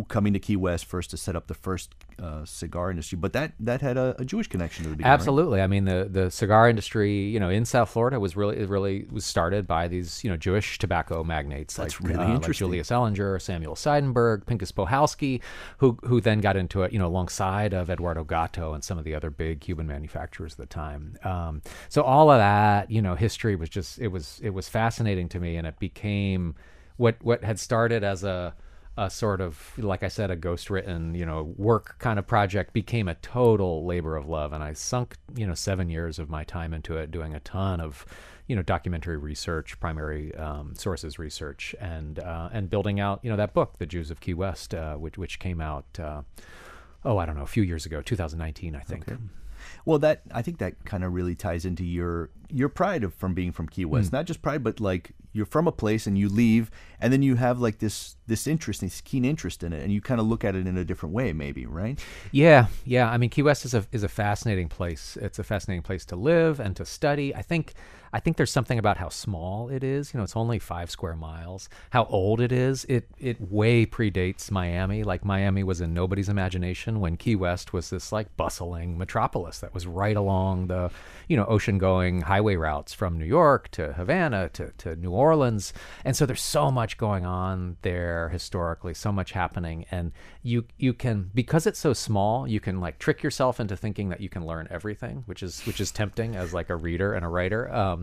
[0.09, 3.53] coming to Key West first to set up the first uh, cigar industry, but that
[3.61, 5.11] that had a, a Jewish connection to the beginning.
[5.11, 5.15] right?
[5.15, 5.61] Absolutely.
[5.63, 9.07] I mean, the the cigar industry, you know, in South Florida was really it really
[9.11, 12.53] was started by these, you know, Jewish tobacco magnates That's like, really uh, like.
[12.53, 15.41] Julius Ellinger, Samuel Seidenberg, Pinkus Pohalski,
[15.79, 19.05] who who then got into it, you know, alongside of Eduardo Gato and some of
[19.05, 21.17] the other big Cuban manufacturers at the time.
[21.25, 25.29] Um, so all of that, you know, history was just it was it was fascinating
[25.31, 26.55] to me, and it became
[26.97, 28.55] what what had started as a
[28.99, 32.73] a sort of like I said, a ghost written, you know, work kind of project
[32.73, 34.53] became a total labor of love.
[34.53, 37.81] And I sunk, you know, seven years of my time into it, doing a ton
[37.81, 38.05] of,
[38.49, 43.37] you know, documentary research, primary um, sources research, and uh, and building out, you know,
[43.37, 46.23] that book, The Jews of Key West, uh, which which came out, uh,
[47.05, 49.09] oh, I don't know, a few years ago, 2019, I think.
[49.09, 49.19] Okay.
[49.85, 53.35] Well, that I think that kind of really ties into your your pride of from
[53.35, 53.85] being from Key.
[53.85, 54.13] West.
[54.13, 56.71] Not just pride, but like you're from a place and you leave,
[57.01, 60.03] and then you have like this this interest, this keen interest in it, and you
[60.03, 61.99] kind of look at it in a different way, maybe, right?
[62.33, 63.09] Yeah, yeah.
[63.09, 65.17] I mean, Key West is a is a fascinating place.
[65.23, 67.35] It's a fascinating place to live and to study.
[67.35, 67.73] I think
[68.13, 70.13] I think there's something about how small it is.
[70.13, 71.69] You know, it's only five square miles.
[71.91, 72.85] How old it is.
[72.87, 75.03] It it way predates Miami.
[75.03, 79.75] Like Miami was in nobody's imagination when Key West was this like bustling metropolis that
[79.75, 80.91] was right along the
[81.29, 85.73] you know ocean going highway routes from New York to Havana to to New Orleans.
[86.05, 90.95] And so there's so much going on there historically, so much happening, and you you
[90.95, 94.47] can because it's so small, you can like trick yourself into thinking that you can
[94.47, 97.73] learn everything, which is which is tempting as like a reader and a writer.
[97.73, 97.98] Um,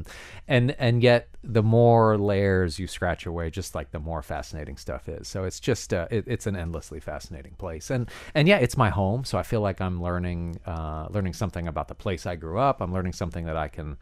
[0.48, 5.08] and and yet the more layers you scratch away, just like the more fascinating stuff
[5.08, 5.28] is.
[5.28, 8.90] So it's just uh, it, it's an endlessly fascinating place, and and yeah, it's my
[8.90, 9.24] home.
[9.24, 12.82] So I feel like I'm learning uh, learning something about the place I grew up.
[12.82, 13.98] I'm learning something that I can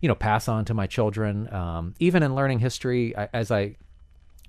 [0.00, 3.74] you know pass on to my children um, even in learning history I, as i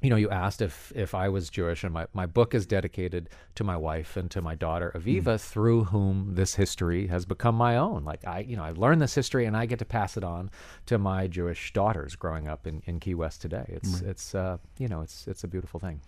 [0.02, 3.30] you know you asked if if i was jewish and my, my book is dedicated
[3.56, 7.76] to my wife and to my daughter aviva through whom this history has become my
[7.76, 8.04] own.
[8.06, 10.50] Like i you know i learned this history and i get to pass it on
[10.86, 13.66] to my jewish daughters growing up in, in key west today.
[13.68, 16.02] It's it's uh, you know it's it's a beautiful thing.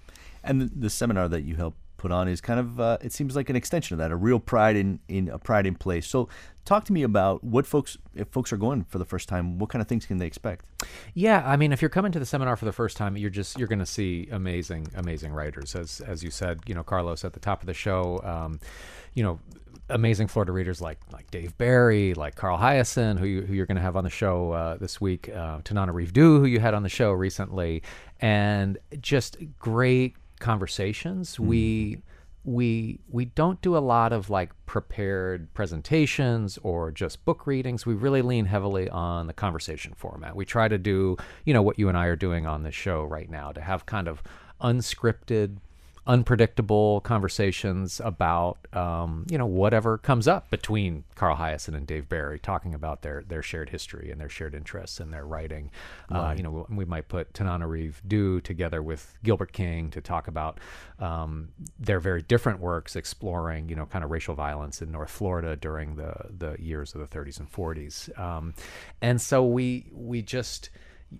[0.43, 3.35] And the, the seminar that you helped put on is kind of uh, it seems
[3.35, 6.07] like an extension of that, a real pride in in a pride in place.
[6.07, 6.27] So,
[6.65, 9.69] talk to me about what folks if folks are going for the first time, what
[9.69, 10.65] kind of things can they expect?
[11.13, 13.59] Yeah, I mean, if you're coming to the seminar for the first time, you're just
[13.59, 17.33] you're going to see amazing, amazing writers, as as you said, you know, Carlos at
[17.33, 18.59] the top of the show, um,
[19.13, 19.39] you know,
[19.89, 23.77] amazing Florida readers like like Dave Barry, like Carl Hiaasen, who you, who you're going
[23.77, 26.89] to have on the show uh, this week, uh, Tananarive who you had on the
[26.89, 27.83] show recently,
[28.21, 31.37] and just great conversations.
[31.37, 31.47] Hmm.
[31.47, 32.01] We
[32.43, 37.85] we we don't do a lot of like prepared presentations or just book readings.
[37.85, 40.35] We really lean heavily on the conversation format.
[40.35, 43.03] We try to do you know what you and i are doing on this show
[43.03, 44.23] right now to have kind of
[44.61, 45.57] unscripted
[46.07, 52.39] unpredictable conversations about um, you know whatever comes up between Carl Hiaasen and Dave Barry,
[52.39, 55.69] talking about their their shared history and their shared interests and their writing.
[56.11, 60.27] Uh, you know, we, we might put Tananarive Due together with Gilbert King to talk
[60.27, 60.59] about
[60.99, 65.55] um, their very different works exploring you know kind of racial violence in North Florida
[65.55, 68.19] during the the years of the 30s and 40s.
[68.19, 68.53] Um,
[69.01, 70.71] and so we we just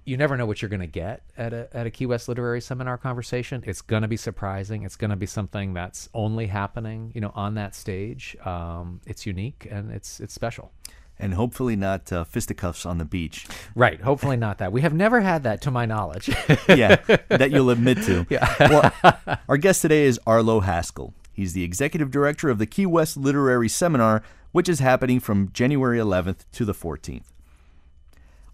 [0.06, 2.62] you never know what you're going to get at a, at a Key West literary
[2.62, 3.64] seminar conversation.
[3.66, 4.84] It's going to be surprising.
[4.84, 8.36] It's going to be something that's only happening, you know, on that stage.
[8.46, 10.72] Um, it's unique and it's it's special.
[11.20, 13.48] And hopefully not uh, fisticuffs on the beach.
[13.76, 14.02] Right.
[14.02, 14.72] Hopefully not that.
[14.72, 16.30] We have never had that, to my knowledge.
[16.68, 16.96] yeah,
[17.28, 18.26] that you'll admit to.
[18.32, 18.56] Yeah.
[18.60, 21.14] well, our guest today is Arlo Haskell.
[21.32, 26.00] He's the executive director of the Key West Literary Seminar, which is happening from January
[26.00, 27.31] 11th to the 14th.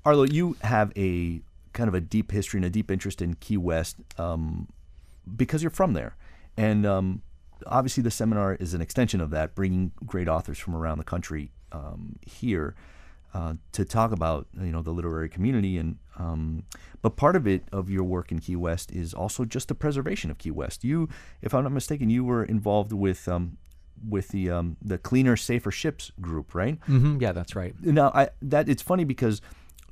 [0.08, 1.42] Arlo, you have a
[1.74, 4.70] kind of a deep history and a deep interest in Key West um,
[5.36, 6.16] because you're from there.
[6.56, 7.22] And um,
[7.66, 11.52] obviously, the seminar is an extension of that, bringing great authors from around the country
[11.74, 12.74] um, here
[13.34, 15.78] uh, to talk about you know the literary community.
[15.78, 16.64] And um,
[17.02, 20.32] but part of it of your work in Key West is also just the preservation
[20.32, 20.86] of Key West.
[20.86, 21.10] You,
[21.42, 23.58] if I'm not mistaken, you were involved with um,
[24.08, 26.80] with the um, the Cleaner, Safer Ships group, right?
[26.86, 27.76] hmm Yeah, that's right.
[27.84, 29.42] Now, I, that it's funny because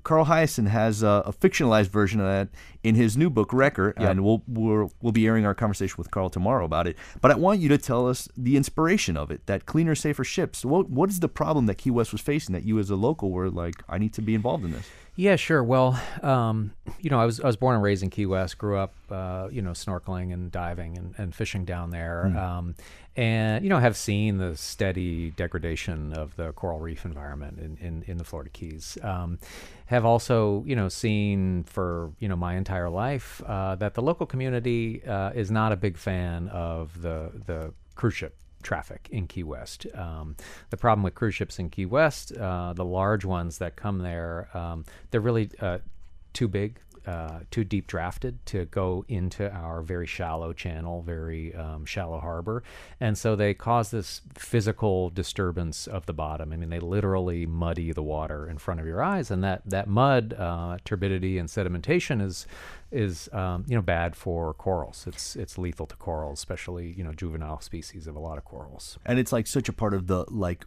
[0.05, 2.47] Carl Hiaasen has a, a fictionalized version of that
[2.83, 6.29] in his new book Wrecker, and we'll, we'll we'll be airing our conversation with Carl
[6.29, 6.95] tomorrow about it.
[7.19, 9.45] But I want you to tell us the inspiration of it.
[9.47, 10.63] That cleaner, safer ships.
[10.63, 13.31] What what is the problem that Key West was facing that you as a local
[13.31, 14.87] were like, I need to be involved in this?
[15.17, 15.63] Yeah, sure.
[15.63, 18.57] Well, um, you know, I was I was born and raised in Key West.
[18.57, 22.37] Grew up, uh, you know, snorkeling and diving and, and fishing down there, Hmm.
[22.37, 22.75] um,
[23.15, 28.03] and you know, have seen the steady degradation of the coral reef environment in, in,
[28.07, 28.97] in the Florida Keys.
[29.03, 29.39] Um,
[29.85, 34.25] have also, you know, seen for you know my entire life uh, that the local
[34.25, 39.43] community uh, is not a big fan of the the cruise ship traffic in Key
[39.43, 39.87] West.
[39.93, 40.35] Um,
[40.71, 44.49] the problem with cruise ships in Key West, uh, the large ones that come there,
[44.53, 45.77] um, they're really uh,
[46.33, 46.79] too big.
[47.05, 52.63] Uh, too deep drafted to go into our very shallow channel, very um, shallow harbor,
[52.99, 56.51] and so they cause this physical disturbance of the bottom.
[56.51, 59.87] I mean, they literally muddy the water in front of your eyes, and that that
[59.87, 62.47] mud, uh, turbidity, and sedimentation is
[62.91, 65.05] is um, you know bad for corals.
[65.07, 68.97] It's it's lethal to corals, especially you know juvenile species of a lot of corals.
[69.05, 70.65] and it's like such a part of the like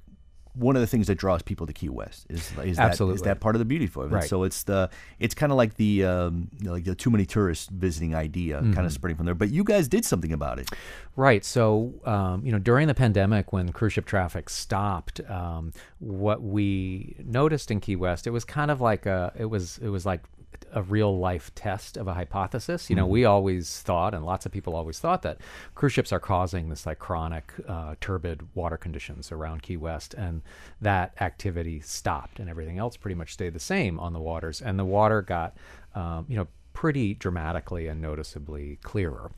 [0.54, 3.40] one of the things that draws people to Key West is is that is that
[3.40, 4.10] part of the beauty for it.
[4.10, 4.24] Right.
[4.24, 7.24] So it's the it's kind of like the um, you know, like the too many
[7.26, 8.72] tourists visiting idea Mm-hmm.
[8.72, 9.34] kind of spreading from there.
[9.34, 10.68] But you guys did something about it.
[11.16, 11.44] Right.
[11.44, 17.16] So, um, you know, during the pandemic, when cruise ship traffic stopped, um, what we
[17.24, 20.22] noticed in Key West, it was kind of like a, it was, it was like
[20.72, 22.90] a real life test of a hypothesis.
[22.90, 25.38] You know, we always thought, and lots of people always thought that
[25.74, 30.42] cruise ships are causing this like chronic, uh, turbid water conditions around Key West, and
[30.80, 34.78] that activity stopped, and everything else pretty much stayed the same on the waters, and
[34.78, 35.56] the water got,
[35.94, 36.48] um, you know
[36.78, 39.32] pretty dramatically and noticeably clearer.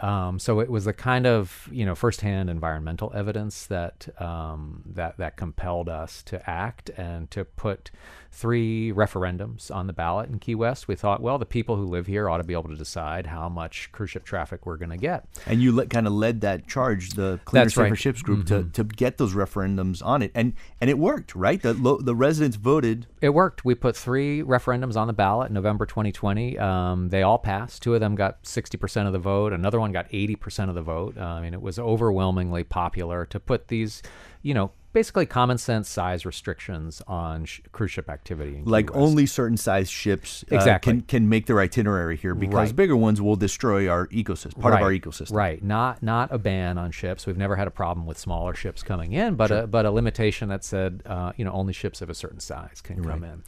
[0.00, 5.18] Um, so it was the kind of you know firsthand environmental evidence that um, that
[5.18, 7.90] that compelled us to act and to put
[8.36, 10.88] three referendums on the ballot in Key West.
[10.88, 13.48] We thought, well, the people who live here ought to be able to decide how
[13.48, 15.24] much cruise ship traffic we're going to get.
[15.46, 17.92] And you let, kind of led that charge, the Cleaner That's Safer right.
[17.92, 17.96] Mm-hmm.
[17.96, 21.60] Ships group, to, to get those referendums on it, and and it worked, right?
[21.60, 23.06] The lo- the residents voted.
[23.22, 23.64] It worked.
[23.64, 26.58] We put three referendums on the ballot in November 2020.
[26.58, 27.82] Um, they all passed.
[27.82, 29.52] Two of them got 60% of the vote.
[29.52, 31.16] Another one got 80% of the vote.
[31.18, 34.02] Uh, I mean, it was overwhelmingly popular to put these,
[34.42, 38.62] you know, basically common sense size restrictions on sh- cruise ship activity.
[38.64, 40.90] Like only certain size ships uh, Exactly.
[40.94, 42.76] can can make their itinerary here because Right.
[42.76, 45.34] bigger ones will destroy our ecosystem, part of our ecosystem.
[45.34, 45.62] Right.
[45.62, 47.26] Not not a ban on ships.
[47.26, 50.48] We've never had a problem with smaller ships coming in, but a but a limitation
[50.48, 53.42] that said, uh, you know, only ships of a certain size can come in.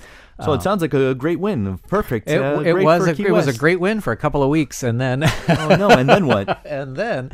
[0.44, 1.78] So it sounds like a great win.
[1.88, 2.30] Perfect.
[2.30, 4.82] It, uh, it was a, it was a great win for a couple of weeks,
[4.82, 5.88] and then Oh no!
[5.90, 6.60] And then what?
[6.66, 7.30] and then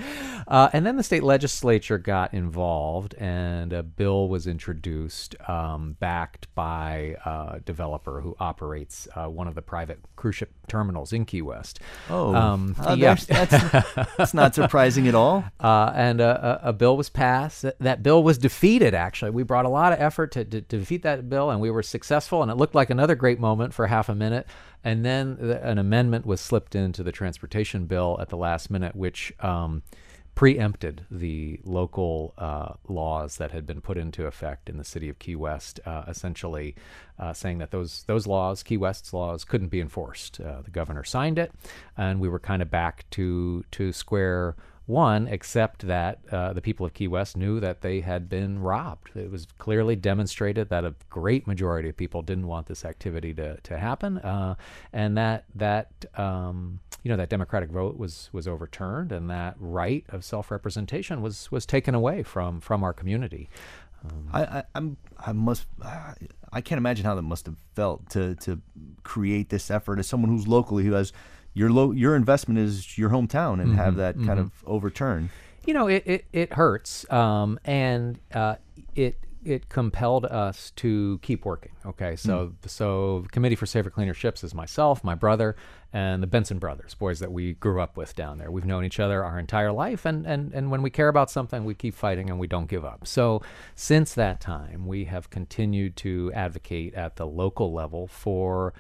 [0.47, 6.53] uh, and then the state legislature got involved, and a bill was introduced, um, backed
[6.55, 11.43] by a developer who operates uh, one of the private cruise ship terminals in Key
[11.43, 11.81] West.
[12.11, 13.15] Oh, um, uh, yeah.
[13.15, 13.27] that's,
[14.17, 15.45] that's, not surprising at all.
[15.61, 17.63] Uh, and a, a, a bill was passed.
[17.63, 18.95] That, that bill was defeated.
[18.95, 21.71] Actually, we brought a lot of effort to, to, to defeat that bill, and we
[21.71, 22.43] were successful.
[22.43, 24.47] And it looked like another great moment for half a minute.
[24.83, 28.95] And then the, an amendment was slipped into the transportation bill at the last minute,
[28.95, 29.83] which um,
[30.35, 35.19] preempted the local uh, laws that had been put into effect in the city of
[35.19, 36.75] Key West, uh, essentially
[37.19, 40.41] uh, saying that those those laws, Key West's laws, couldn't be enforced.
[40.41, 41.53] Uh, the governor signed it,
[41.97, 46.85] and we were kind of back to to square one, except that uh, the people
[46.85, 49.11] of Key West knew that they had been robbed.
[49.17, 53.59] It was clearly demonstrated that a great majority of people didn't want this activity to,
[53.61, 54.57] to happen, uh,
[54.93, 60.05] and that that um, you know that democratic vote was was overturned, and that right
[60.11, 63.49] of self representation was was taken away from from our community.
[64.33, 65.67] I, I, I'm, I must,
[66.53, 68.61] I can't imagine how that must have felt to to
[69.03, 71.13] create this effort as someone who's locally who has
[71.55, 75.31] your low, your investment is your hometown and have that kind of overturned.
[75.67, 78.57] you know, it it, it hurts, um, and uh,
[78.95, 81.73] it it compelled us to keep working.
[81.87, 85.55] Okay, so so the Committee for Safer Cleaner Ships is myself, my brother,
[85.93, 88.51] and the Benson brothers, boys that we grew up with down there.
[88.51, 91.65] We've known each other our entire life, and and and when we care about something,
[91.65, 93.07] we keep fighting and we don't give up.
[93.07, 93.43] So
[93.75, 98.73] since that time, we have continued to advocate at the local level for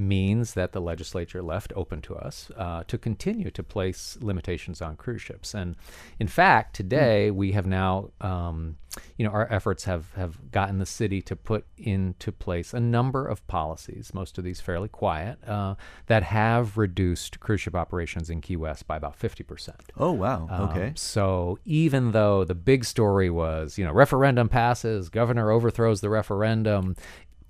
[0.00, 4.96] means that the legislature left open to us uh, to continue to place limitations on
[4.96, 5.54] cruise ships.
[5.54, 5.76] And
[6.18, 8.76] in fact, today we have now, um,
[9.16, 13.26] you know, our efforts have, have gotten the city to put into place a number
[13.26, 15.74] of policies, most of these fairly quiet, uh,
[16.06, 19.74] that have reduced cruise ship operations in Key West by about 50%.
[19.96, 20.88] Oh wow, okay.
[20.88, 26.08] Um, so even though the big story was, you know, referendum passes, governor overthrows the
[26.08, 26.96] referendum,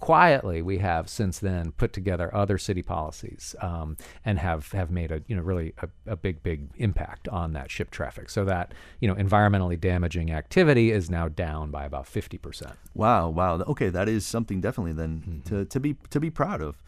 [0.01, 5.13] quietly we have since then put together other city policies um, and have have made
[5.13, 8.73] a you know really a, a big big impact on that ship traffic so that
[9.01, 13.55] you know environmentally damaging activity is now down by about 50% Wow, wow.
[13.61, 15.41] Okay, that is something definitely then Mm-hmm.
[15.57, 16.83] to, to be to be proud of.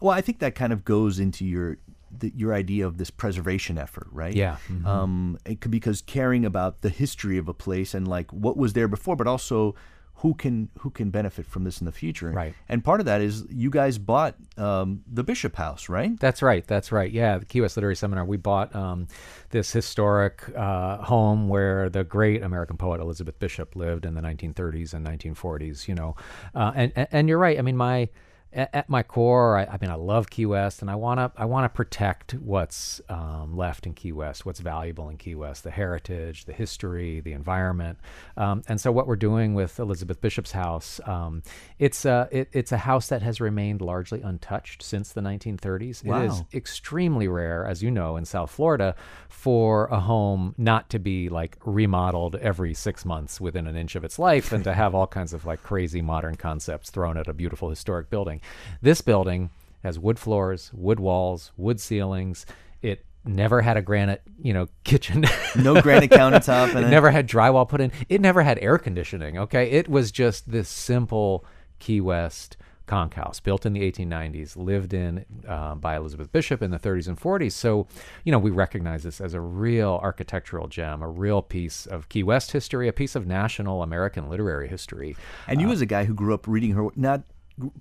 [0.00, 1.76] Well, I think that kind of goes into your
[2.10, 4.34] the, your idea of this preservation effort, right?
[4.34, 4.56] Yeah.
[4.68, 4.86] Mhm.
[4.86, 8.72] Um, it could, because caring about the history of a place and like what was
[8.72, 9.74] there before, but also
[10.18, 12.30] who can who can benefit from this in the future.
[12.30, 12.54] Right.
[12.68, 16.18] And part of that is you guys bought um, the Bishop House, right?
[16.18, 16.66] That's right.
[16.66, 17.10] That's right.
[17.10, 18.24] Yeah, the Key West Literary Seminar.
[18.24, 19.06] We bought um,
[19.50, 24.92] this historic uh, home where the great American poet Elizabeth Bishop lived in the 1930s
[24.92, 25.86] and 1940s.
[25.86, 26.16] You know,
[26.54, 27.56] uh, and, and and you're right.
[27.56, 28.08] I mean, my
[28.52, 31.30] at, at my core, I, I mean, I love Key West, and I want to
[31.40, 35.64] I want to protect what's um, left in Key West, what's valuable in Key West,
[35.64, 37.98] the heritage, the history, the environment,
[38.36, 41.42] um, and so what we're doing with Elizabeth Bishop's house, um,
[41.78, 46.04] it's a it, it's a house that has remained largely untouched since the 1930s.
[46.22, 48.94] It is extremely rare, as you know, in South Florida,
[49.28, 54.04] for a home not to be like remodeled every six months within an inch of
[54.04, 57.32] its life and to have all kinds of like crazy modern concepts thrown at a
[57.32, 58.37] beautiful historic building.
[58.80, 59.50] This building
[59.82, 62.46] has wood floors, wood walls, wood ceilings.
[62.82, 65.24] It never had a granite, you know, kitchen.
[65.56, 67.92] No granite countertop and it never had drywall put in.
[68.08, 69.38] It never had air conditioning.
[69.38, 71.44] Okay, it was just this simple
[71.78, 72.56] Key West
[72.88, 77.06] conch house built in the 1890s, lived in uh, by Elizabeth Bishop in the 30s
[77.06, 77.52] and 40s.
[77.52, 77.86] So,
[78.24, 82.24] you know, we recognize this as a real architectural gem, a real piece of Key
[82.24, 85.14] West history, a piece of national American literary history.
[85.46, 87.22] And you, as a guy who grew up reading her, not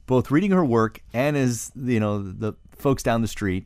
[0.05, 3.65] both reading her work and as you know the folks down the street,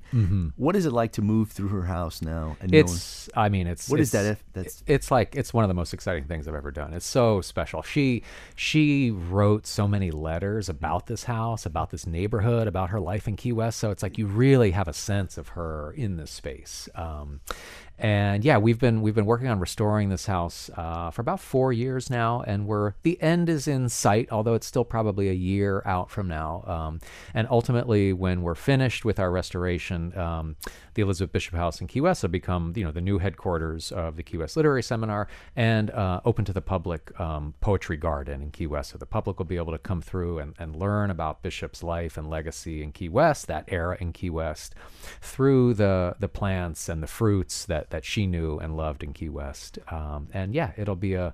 [0.56, 2.56] what is it like to move through her house now?
[2.62, 5.66] And It's, I mean, it's What is it's- that if- that's- it's like it's one
[5.66, 6.94] of the most exciting things I've ever done.
[6.94, 7.82] It's so special.
[7.82, 8.24] She
[8.56, 13.36] she wrote so many letters about this house, about this neighborhood, about her life in
[13.36, 13.80] Key West.
[13.80, 16.88] So it's like you really have a sense of her in this space.
[16.96, 17.42] Um,
[18.02, 21.72] and yeah, we've been we've been working on restoring this house uh, for about four
[21.72, 25.84] years now, and we're the end is in sight, although it's still probably a year
[25.86, 26.64] out from now.
[26.66, 27.00] Um,
[27.36, 30.56] and ultimately, when we're finished with our restoration, um,
[30.96, 34.16] the Elizabeth Bishop House in Key West will become you know the new headquarters of
[34.16, 38.50] the Key West Literary Seminar and uh, open to the public um, poetry garden in
[38.50, 41.44] Key West, so the public will be able to come through and, and learn about
[41.44, 44.74] Bishop's life and legacy in Key West, that era in Key West,
[45.22, 49.30] through the the plants and the fruits that that she knew and loved in Key
[49.30, 49.80] West.
[49.90, 51.34] Um, and yeah, it'll be a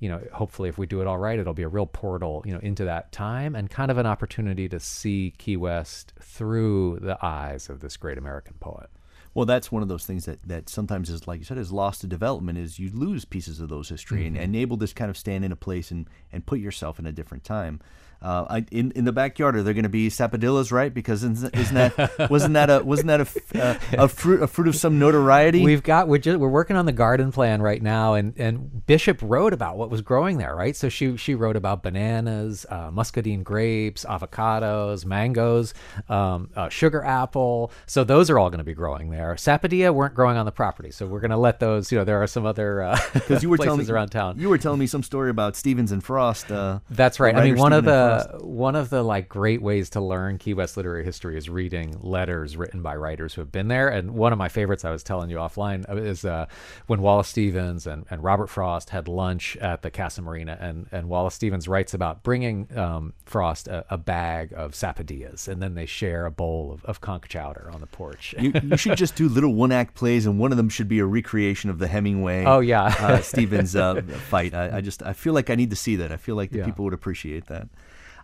[0.00, 2.54] you know, hopefully if we do it all right, it'll be a real portal, you
[2.54, 7.18] know, into that time and kind of an opportunity to see Key West through the
[7.24, 8.88] eyes of this great American poet.
[9.34, 12.00] Well, that's one of those things that, that sometimes is, like you said, is lost
[12.00, 12.58] to development.
[12.58, 15.56] Is you lose pieces of those history and enable this kind of stand in a
[15.56, 17.80] place and, and put yourself in a different time.
[18.22, 20.92] Uh, I, in in the backyard, are there going to be sapodillas, right?
[20.92, 24.46] Because isn't, isn't that wasn't that a wasn't that a, f- uh, a fruit a
[24.46, 25.64] fruit of some notoriety?
[25.64, 29.20] We've got we're just, we're working on the garden plan right now, and and Bishop
[29.22, 30.76] wrote about what was growing there, right?
[30.76, 35.72] So she she wrote about bananas, uh, muscadine grapes, avocados, mangoes,
[36.10, 37.72] um, uh, sugar apple.
[37.86, 39.34] So those are all going to be growing there.
[39.36, 41.90] Sapodilla weren't growing on the property, so we're going to let those.
[41.90, 44.38] You know, there are some other because you were places telling me around town.
[44.38, 46.52] You were telling me some story about Stevens and Frost.
[46.52, 47.34] Uh, That's right.
[47.34, 50.54] I mean, one of Stephen the one of the like great ways to learn Key
[50.54, 53.88] West literary history is reading letters written by writers who have been there.
[53.88, 56.46] And one of my favorites, I was telling you offline, uh, is uh,
[56.86, 61.08] when Wallace Stevens and, and Robert Frost had lunch at the Casa Marina, and and
[61.08, 65.86] Wallace Stevens writes about bringing um, Frost a, a bag of sapodillas, and then they
[65.86, 68.34] share a bowl of, of conch chowder on the porch.
[68.38, 70.98] you, you should just do little one act plays, and one of them should be
[70.98, 72.44] a recreation of the Hemingway.
[72.44, 72.84] Oh, yeah.
[72.98, 74.54] uh, Stevens uh, fight.
[74.54, 76.12] I, I just I feel like I need to see that.
[76.12, 76.64] I feel like the Yeah.
[76.64, 77.68] people would appreciate that.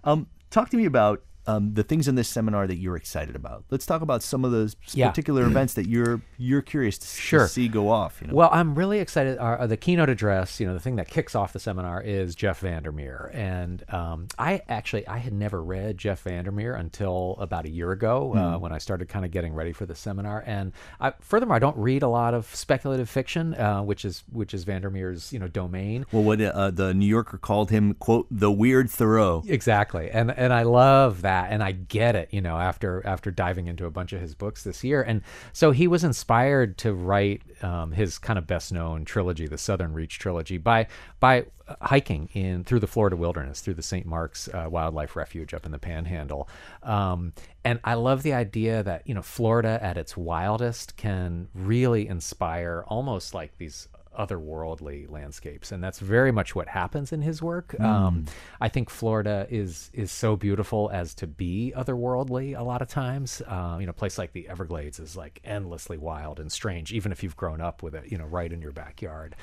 [0.06, 3.64] Um, talk to me about um, the things in this seminar that you're excited about.
[3.70, 5.08] Let's talk about some of those Yeah.
[5.08, 8.18] particular events that you're you're curious to, s- to see go off.
[8.20, 8.34] You know?
[8.34, 9.38] Well, I'm really excited.
[9.38, 12.34] Our, uh, the keynote address, you know, the thing that kicks off the seminar is
[12.34, 17.70] Jeff Vandermeer, and um, I actually I had never read Jeff Vandermeer until about a
[17.70, 20.42] year ago uh, when I started kind of getting ready for the seminar.
[20.46, 24.52] And I, furthermore, I don't read a lot of speculative fiction, uh, which is which
[24.54, 26.06] is Vandermeer's you know domain.
[26.12, 29.42] well, what uh, the New Yorker called him, quote, the weird Thoreau.
[29.46, 32.28] Exactly, and and I love that, and I get it.
[32.32, 35.22] You know, after after diving into a bunch of his books this year, and
[35.52, 39.92] so he was inspired to write um, his kind of best known trilogy, the Southern
[39.92, 40.86] Reach trilogy, by
[41.20, 41.46] by
[41.80, 44.06] hiking in through the Florida wilderness, through the St.
[44.06, 46.48] Mark's uh, Wildlife Refuge up in the Panhandle.
[46.82, 47.32] Um,
[47.64, 52.84] and I love the idea that you know Florida at its wildest can really inspire
[52.86, 53.88] almost like these
[54.18, 57.78] otherworldly landscapes and that's very much what happens in his work.
[57.80, 58.24] Um,
[58.60, 63.42] i think florida is is so beautiful as to be otherworldly a lot of times.
[63.46, 67.12] Uh, you know a place like the everglades is like endlessly wild and strange even
[67.12, 69.36] if you've grown up with it you know right in your backyard.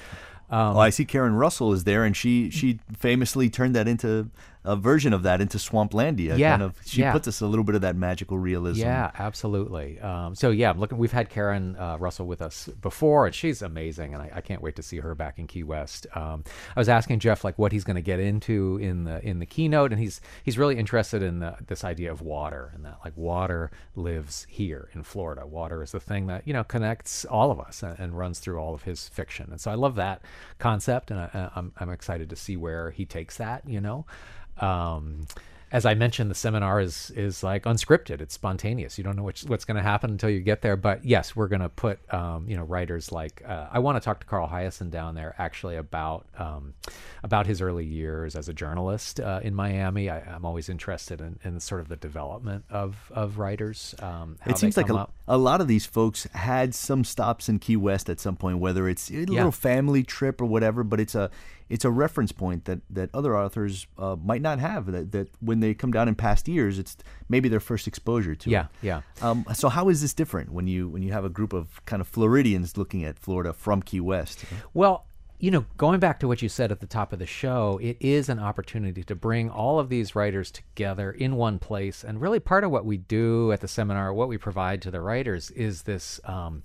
[0.52, 1.06] Oh, I see.
[1.06, 4.30] Karen Russell is there, and she she famously turned that into
[4.66, 6.38] a version of that into Swamplandia.
[6.38, 7.12] Yeah, kind of, she yeah.
[7.12, 8.82] puts us a little bit of that magical realism.
[8.82, 10.00] Yeah, absolutely.
[10.00, 10.98] Um, so yeah, I'm looking.
[10.98, 14.62] We've had Karen uh, Russell with us before, and she's amazing, and I, I can't
[14.62, 16.08] wait to see her back in Key West.
[16.16, 16.44] Um,
[16.76, 19.46] I was asking Jeff like what he's going to get into in the in the
[19.46, 23.18] keynote, and he's he's really interested in the, this idea of water and that like
[23.18, 25.46] water lives here in Florida.
[25.46, 28.60] Water is the thing that you know connects all of us and, and runs through
[28.60, 30.22] all of his fiction, and so I love that
[30.60, 33.68] concept, and I, I'm I'm excited to see where he takes that.
[33.68, 34.06] You know.
[34.60, 35.28] Um,
[35.74, 38.22] as I mentioned, the seminar is is like unscripted.
[38.22, 39.00] It's spontaneous.
[39.00, 40.78] You don't know which, what's going to happen until you get there.
[40.78, 44.00] But yes, we're going to put um, you know writers like uh, I want to
[44.00, 46.76] talk to Carl Hiaasen down there actually about um,
[47.24, 50.12] about his early years as a journalist uh, in Miami.
[50.12, 53.96] I, am always interested in, in sort of the development of of writers.
[53.98, 57.78] Um, it seems like a, a, lot of these folks had some stops in Key
[57.78, 59.50] West at some point, whether it's a little yeah.
[59.50, 60.84] family trip or whatever.
[60.84, 61.32] But it's a
[61.70, 64.92] it's a reference point that, that other authors uh, might not have.
[64.92, 66.98] That, that when they come down in past years, it's
[67.30, 68.68] maybe their first exposure to yeah, it.
[68.82, 69.02] Yeah.
[69.22, 72.02] Um, so how is this different when you when you have a group of kind
[72.02, 74.46] of Floridians looking at Florida from Key West?
[74.74, 75.06] Well,
[75.44, 77.98] you know, going back to what you said at the top of the show, it
[78.00, 82.02] is an opportunity to bring all of these writers together in one place.
[82.02, 85.02] And really, part of what we do at the seminar, what we provide to the
[85.02, 86.64] writers, is this, um,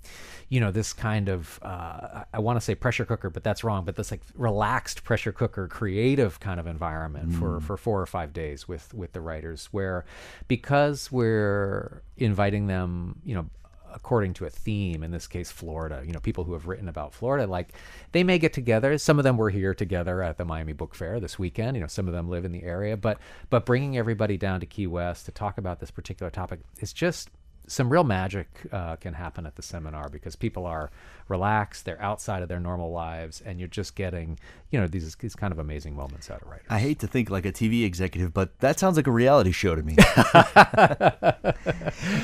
[0.49, 3.85] you know, this kind of, uh, I want to say pressure cooker, but that's wrong,
[3.85, 7.39] but this like relaxed pressure cooker, creative kind of environment mm.
[7.41, 10.05] for, for four or five days with, with the writers, where
[10.47, 13.47] because we're inviting them, you know,
[13.95, 17.15] according to a theme in this case florida you know people who have written about
[17.15, 17.73] florida like
[18.13, 18.97] they may get together.
[18.99, 21.77] Some of them were here together at the miami book fair this weekend.
[21.77, 22.97] You know some of them live in the area.
[22.97, 23.19] But
[23.51, 27.31] but bringing everybody down to key west to talk about this particular topic is just
[27.69, 30.91] some real magic uh, can happen at the seminar because people are
[31.29, 34.39] relaxed, they're outside of their normal lives, and you're just getting,
[34.71, 36.67] you know, these these kind of amazing moments out of writers.
[36.71, 39.75] I hate to think like a TV executive, but that sounds like a reality show
[39.75, 39.95] to me.
[40.35, 41.55] but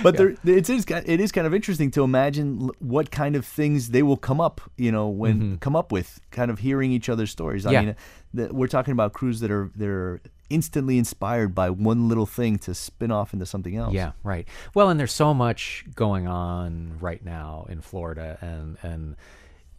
[0.05, 0.11] yeah.
[0.11, 4.03] there, it is it is kind of interesting to imagine what kind of things they
[4.03, 5.55] will come up, you know, when mm-hmm.
[5.57, 7.66] come up with, kind of hearing each other's stories.
[7.66, 7.80] I yeah.
[7.82, 7.97] mean,
[8.32, 10.20] the, we're talking about crews that are they're
[10.51, 13.92] instantly inspired by one little thing to spin off into something else.
[13.92, 14.47] Yeah, right.
[14.74, 19.16] Well, and there's so much going on right now in Florida, and and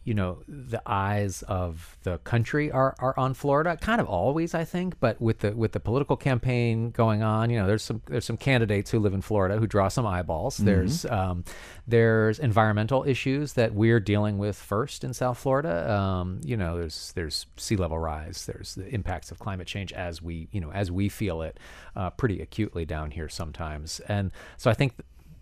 [0.06, 4.64] you know the eyes of the country are, are on Florida kind of always I
[4.64, 8.24] think but with the with the political campaign going on you know there's some there's
[8.24, 10.56] some candidates who live in Florida who draw some eyeballs.
[10.56, 10.66] Mm-hmm.
[10.66, 11.44] there's um,
[11.88, 15.92] there's environmental issues that we're dealing with first in South Florida.
[15.92, 20.22] Um, you know there's there's sea level rise there's the impacts of climate change as
[20.22, 21.58] we you know as we feel it
[21.96, 23.98] uh, pretty acutely down here sometimes.
[24.08, 24.94] And so I think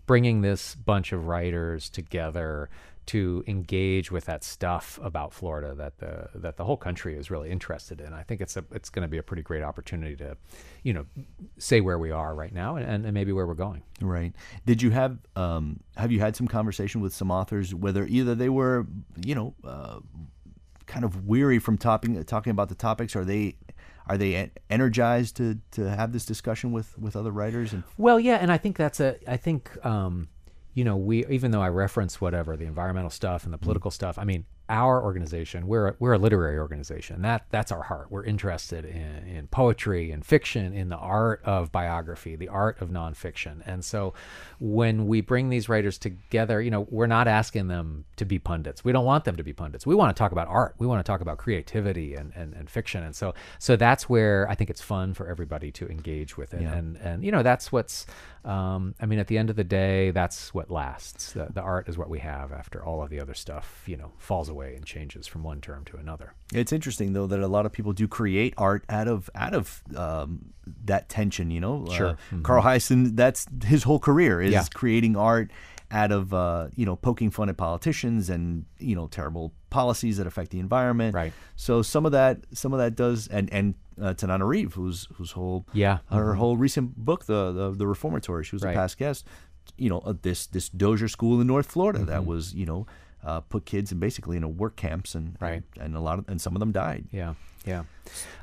[0.07, 2.69] bringing this bunch of writers together
[3.07, 7.51] to engage with that stuff about Florida that the that the whole country is really
[7.51, 8.13] interested in.
[8.13, 10.37] I think it's a it's going to be a pretty great opportunity to,
[10.83, 11.05] you know,
[11.57, 13.83] say where we are right now and, and maybe where we're going.
[14.01, 14.33] Right.
[14.65, 18.49] Did you have um, have you had some conversation with some authors whether either they
[18.49, 18.87] were
[19.23, 19.99] you know uh,
[20.85, 23.55] kind of weary from talking talking about the topics, or they
[24.07, 28.35] are they energized to to have this discussion with with other writers and well yeah
[28.35, 30.27] and i think that's a i think um,
[30.75, 33.95] you know, we even though I reference whatever the environmental stuff and the political mm-hmm.
[33.95, 37.21] stuff, I mean, our organization we're a, we're a literary organization.
[37.21, 38.07] That that's our heart.
[38.09, 42.89] We're interested in, in poetry and fiction in the art of biography the art of
[42.89, 43.61] nonfiction.
[43.65, 44.13] And so
[44.59, 48.83] when we bring these writers together you know we're not asking them to be pundits.
[48.83, 49.85] We don't want them to be pundits.
[49.85, 50.75] We want to talk about art.
[50.77, 53.03] We want to talk about creativity and, and, and fiction.
[53.03, 56.61] And so so that's where i think it's fun for everybody to engage with it.
[56.61, 56.73] Yeah.
[56.73, 58.05] and and you know that's what's
[58.45, 61.33] um, I mean, at the end of the day, that's what lasts.
[61.33, 64.11] The, the art is what we have after all of the other stuff, you know,
[64.19, 66.33] falls away away and changes from one term to another.
[66.53, 69.83] It's interesting though that a lot of people do create art out of out of
[69.95, 70.53] um,
[70.85, 71.51] that tension.
[71.51, 72.07] You know, sure.
[72.07, 72.41] Uh, mm-hmm.
[72.43, 74.63] Carl Hiaasen, that's his whole career is yeah.
[74.73, 75.51] creating art
[75.91, 80.27] out of uh, you know poking fun at politicians and you know terrible policies that
[80.27, 81.13] affect the environment.
[81.13, 81.33] Right.
[81.55, 85.65] So some of that some of that does and and uh, Tananarive, whose whose whole
[85.73, 86.39] yeah her mm-hmm.
[86.39, 88.71] whole recent book, the the, the Reformatory, she was right.
[88.71, 89.25] a past guest.
[89.77, 92.09] You know, uh, this this Dozier School in North Florida mm-hmm.
[92.09, 92.85] that was you know
[93.25, 95.63] uh, put kids in basically in a work camps and right.
[95.79, 97.05] and a lot of and some of them died.
[97.11, 97.33] Yeah,
[97.65, 97.83] yeah.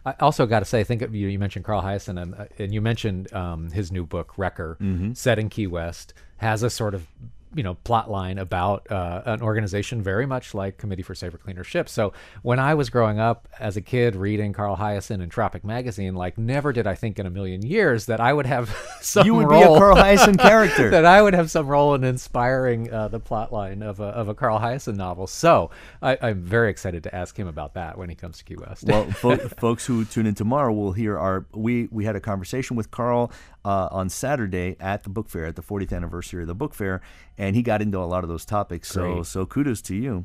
[0.04, 2.74] I also got to say, I think you, you mentioned Carl Hiaasen and uh, and
[2.74, 5.12] you mentioned um, his new book Wrecker, mm-hmm.
[5.12, 7.06] set in Key West, has a sort of
[7.54, 11.64] you know plot line about uh, an organization very much like Committee for Safer Cleaner
[11.64, 11.92] Ships.
[11.92, 16.14] So when I was growing up as a kid reading Carl Hiaasen in Tropic magazine,
[16.14, 19.34] like never did I think in a million years that I would have some You
[19.34, 20.90] would role, be a Carl Hiaasen character.
[20.90, 24.28] that I would have some role in inspiring uh, the plot line of a, of
[24.28, 25.26] a Carl Hiaasen novel.
[25.26, 28.56] So I, I'm very excited to ask him about that when he comes to Key
[28.56, 28.84] West.
[28.84, 32.76] well, fo- folks who tune in tomorrow will hear our we we had a conversation
[32.76, 33.30] with Carl
[33.64, 37.00] uh, on Saturday at the book fair at the 40th anniversary of the book fair,
[37.38, 38.88] and he got into a lot of those topics.
[38.90, 39.26] So Great.
[39.26, 40.24] so kudos to you.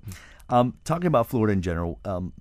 [0.49, 1.99] Um, talking about Florida in general.
[2.05, 2.33] Um,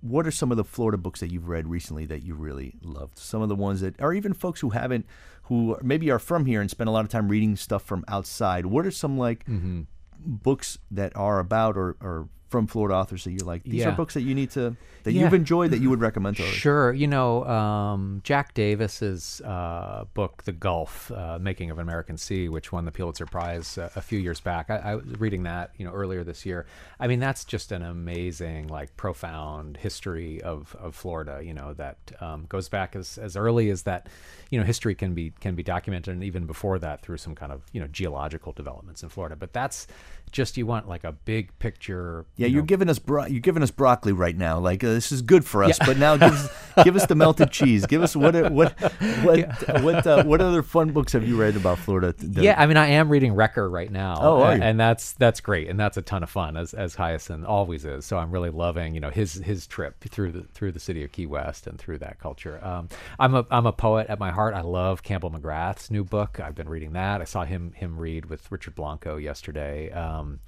[0.00, 3.16] what are some of the Florida books that you've read recently that you really loved?
[3.18, 5.06] Some of the ones that, or even folks who haven't,
[5.44, 8.66] who maybe are from here and spend a lot of time reading stuff from outside.
[8.66, 9.82] What are some like Mm-hmm.
[10.18, 14.14] books that are about or, or from Florida authors that you're like, these are books
[14.14, 15.24] that you need to, that Yeah.
[15.24, 16.54] you've enjoyed that you would recommend to others?
[16.54, 16.92] Sure.
[16.92, 22.48] You know, um, Jack Davis's uh, book, The Gulf, uh, Making of an American Sea,
[22.48, 24.70] which won the Pulitzer Prize uh, a few years back.
[24.70, 26.64] I, I was reading that, you know, earlier this year.
[27.00, 31.96] I mean, that's just an amazing, like, profound history of, of Florida, you know, that
[32.20, 34.08] um, goes back as, as early as that,
[34.50, 37.50] you know, history can be can be documented and even before that through some kind
[37.50, 39.34] of, you know, geological developments in Florida.
[39.34, 39.88] But that's
[40.30, 42.24] just, you want like a big picture.
[42.36, 44.58] Yeah, you you're know, giving us bro- you're giving us broccoli right now.
[44.58, 46.48] Like uh, this is good for us, but now give us
[46.84, 47.86] give us the melted cheese.
[47.86, 48.78] Give us what what
[49.22, 52.12] what what uh, what other fun books have you read about Florida?
[52.18, 54.16] that- Yeah, I mean, I am reading Wrecker right now.
[54.20, 54.62] Oh, are you?
[54.62, 58.04] and that's that's great, and that's a ton of fun, as as Hiaasen always is.
[58.06, 61.12] So I'm really loving, you know, his his trip through the through the city of
[61.12, 62.58] Key West and through that culture.
[62.64, 62.88] Um,
[63.18, 64.54] I'm a I'm a poet at my heart.
[64.54, 66.40] I love Campbell McGrath's new book.
[66.40, 67.20] I've been reading that.
[67.20, 69.90] I saw him him read with Richard Blanco yesterday.
[69.92, 70.40] Um,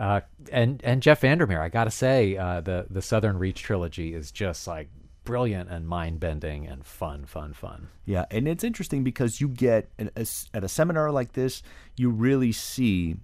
[0.00, 4.32] uh, and and Jeff Vandermeer, I gotta say, uh, the the Southern Reach trilogy is
[4.32, 4.88] just like
[5.24, 7.88] brilliant and mind bending and fun, fun, fun.
[8.06, 11.62] Yeah, and it's interesting because you get at a, at a seminar like this,
[11.96, 13.16] you really see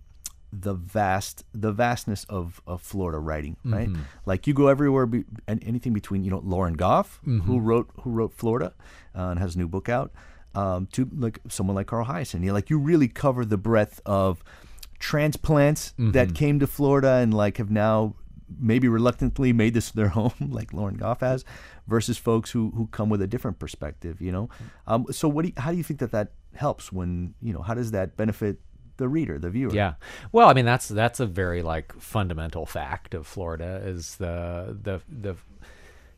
[0.53, 3.89] the vast the vastness of, of Florida writing, right?
[4.27, 8.11] Like you go everywhere, be, and anything between you know Lauren Groff, who wrote who
[8.11, 8.75] wrote Florida,
[9.15, 10.13] uh, and has a new book out,
[10.55, 12.45] um, to like someone like Carl Hiaasen.
[12.45, 14.45] You like you really cover the breadth of
[14.99, 18.15] transplants that came to Florida and like have now
[18.59, 21.45] maybe reluctantly made this their home, like Lauren Groff has,
[21.87, 24.21] versus folks who who come with a different perspective.
[24.21, 24.49] You know,
[24.87, 27.63] um, so what do you, how do you think that that helps when you know
[27.63, 28.59] how does that benefit
[28.97, 29.73] the reader, the viewer?
[29.73, 29.95] Yeah.
[30.33, 35.01] Well, I mean that's that's a very like fundamental fact of Florida is the the
[35.09, 35.37] the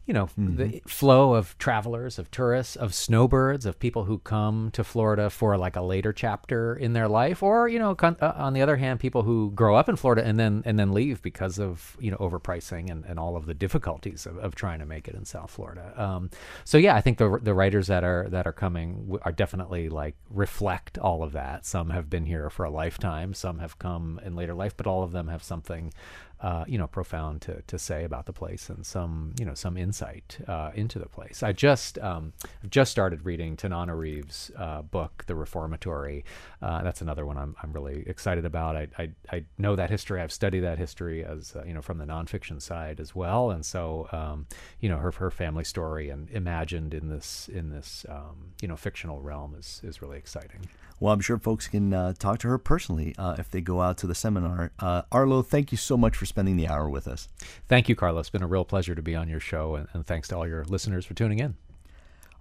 [0.09, 4.83] you know the flow of travelers, of tourists, of snowbirds, of people who come to
[4.83, 8.55] Florida for like a later chapter in their life, or you know, con- uh, on
[8.55, 11.59] the other hand, people who grow up in Florida and then and then leave because
[11.59, 15.09] of you know overpricing and, and all of the difficulties of, of trying to make
[15.09, 15.93] it in South Florida.
[16.01, 16.31] Um,
[16.65, 20.17] so yeah, I think the the writers that are that are coming are definitely like
[20.31, 21.67] reflect all of that.
[21.67, 25.03] Some have been here for a lifetime, some have come in later life, but all
[25.03, 25.93] of them have something
[26.41, 29.77] uh, you know, profound to, to say about the place and some, you know, some
[29.77, 31.43] insight uh, into the place.
[31.43, 32.33] I just um,
[32.63, 36.25] I've just started reading Tananarive's uh, book, The Reformatory.
[36.63, 38.77] Uh, that's another one I'm, I'm really excited about.
[38.77, 40.21] I, I, I know that history.
[40.21, 43.65] I've studied that history as uh, you know from the nonfiction side as well, and
[43.65, 44.47] so um,
[44.81, 48.77] you know her her family story and imagined in this in this um, you know
[48.77, 50.61] fictional realm is is really exciting.
[51.01, 53.99] Well, I'm sure folks can uh, talk to her personally uh, if they go out
[53.99, 54.73] to the seminar.
[54.81, 57.29] Uh, Arlo, thank you so much for spending the hour with us.
[57.69, 58.23] Thank you, Carlos.
[58.23, 60.47] It's been a real pleasure to be on your show, and, and thanks to all
[60.47, 61.55] your listeners for tuning in.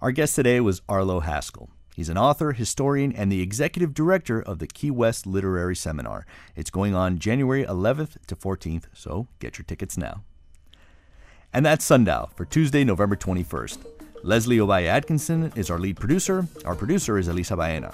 [0.00, 1.70] Our guest today was Arlo Haskell.
[1.94, 6.26] He's an author, historian, and the executive director of the Key West Literary Seminar.
[6.54, 10.22] It's going on January 11th to 14th, so get your tickets now.
[11.52, 13.78] And that's Sundial for Tuesday, November 21st.
[14.22, 16.46] Leslie Ovalle Atkinson is our lead producer.
[16.64, 17.92] Our producer is Elisa Baena.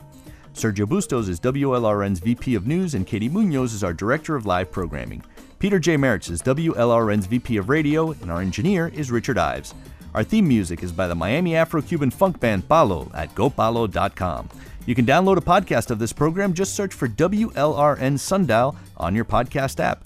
[0.54, 4.70] Sergio Bustos is WLRN's VP of News, and Katie Munoz is our Director of Live
[4.70, 5.20] Programming.
[5.58, 5.96] Peter J.
[5.96, 9.74] Meritz is WLRN's VP of Radio, and our engineer is Richard Ives.
[10.14, 14.48] Our theme music is by the Miami Afro Cuban funk band Palo at gopalo.com.
[14.86, 16.54] You can download a podcast of this program.
[16.54, 20.04] Just search for WLRN Sundial on your podcast app.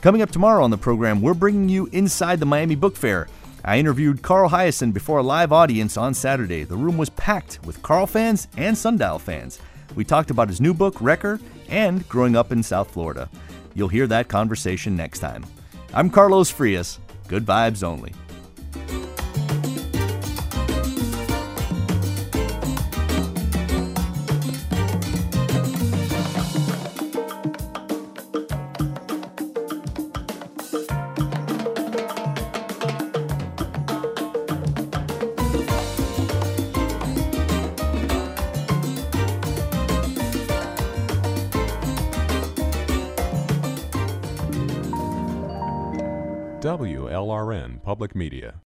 [0.00, 3.28] Coming up tomorrow on the program, we're bringing you inside the Miami Book Fair.
[3.64, 6.64] I interviewed Carl Hiaasen before a live audience on Saturday.
[6.64, 9.60] The room was packed with Carl fans and Sundial fans.
[9.96, 13.28] We talked about his new book, Wrecker, and growing up in South Florida.
[13.74, 15.44] You'll hear that conversation next time.
[15.92, 17.00] I'm Carlos Frias.
[17.26, 18.12] Good vibes only.
[48.16, 48.62] Media.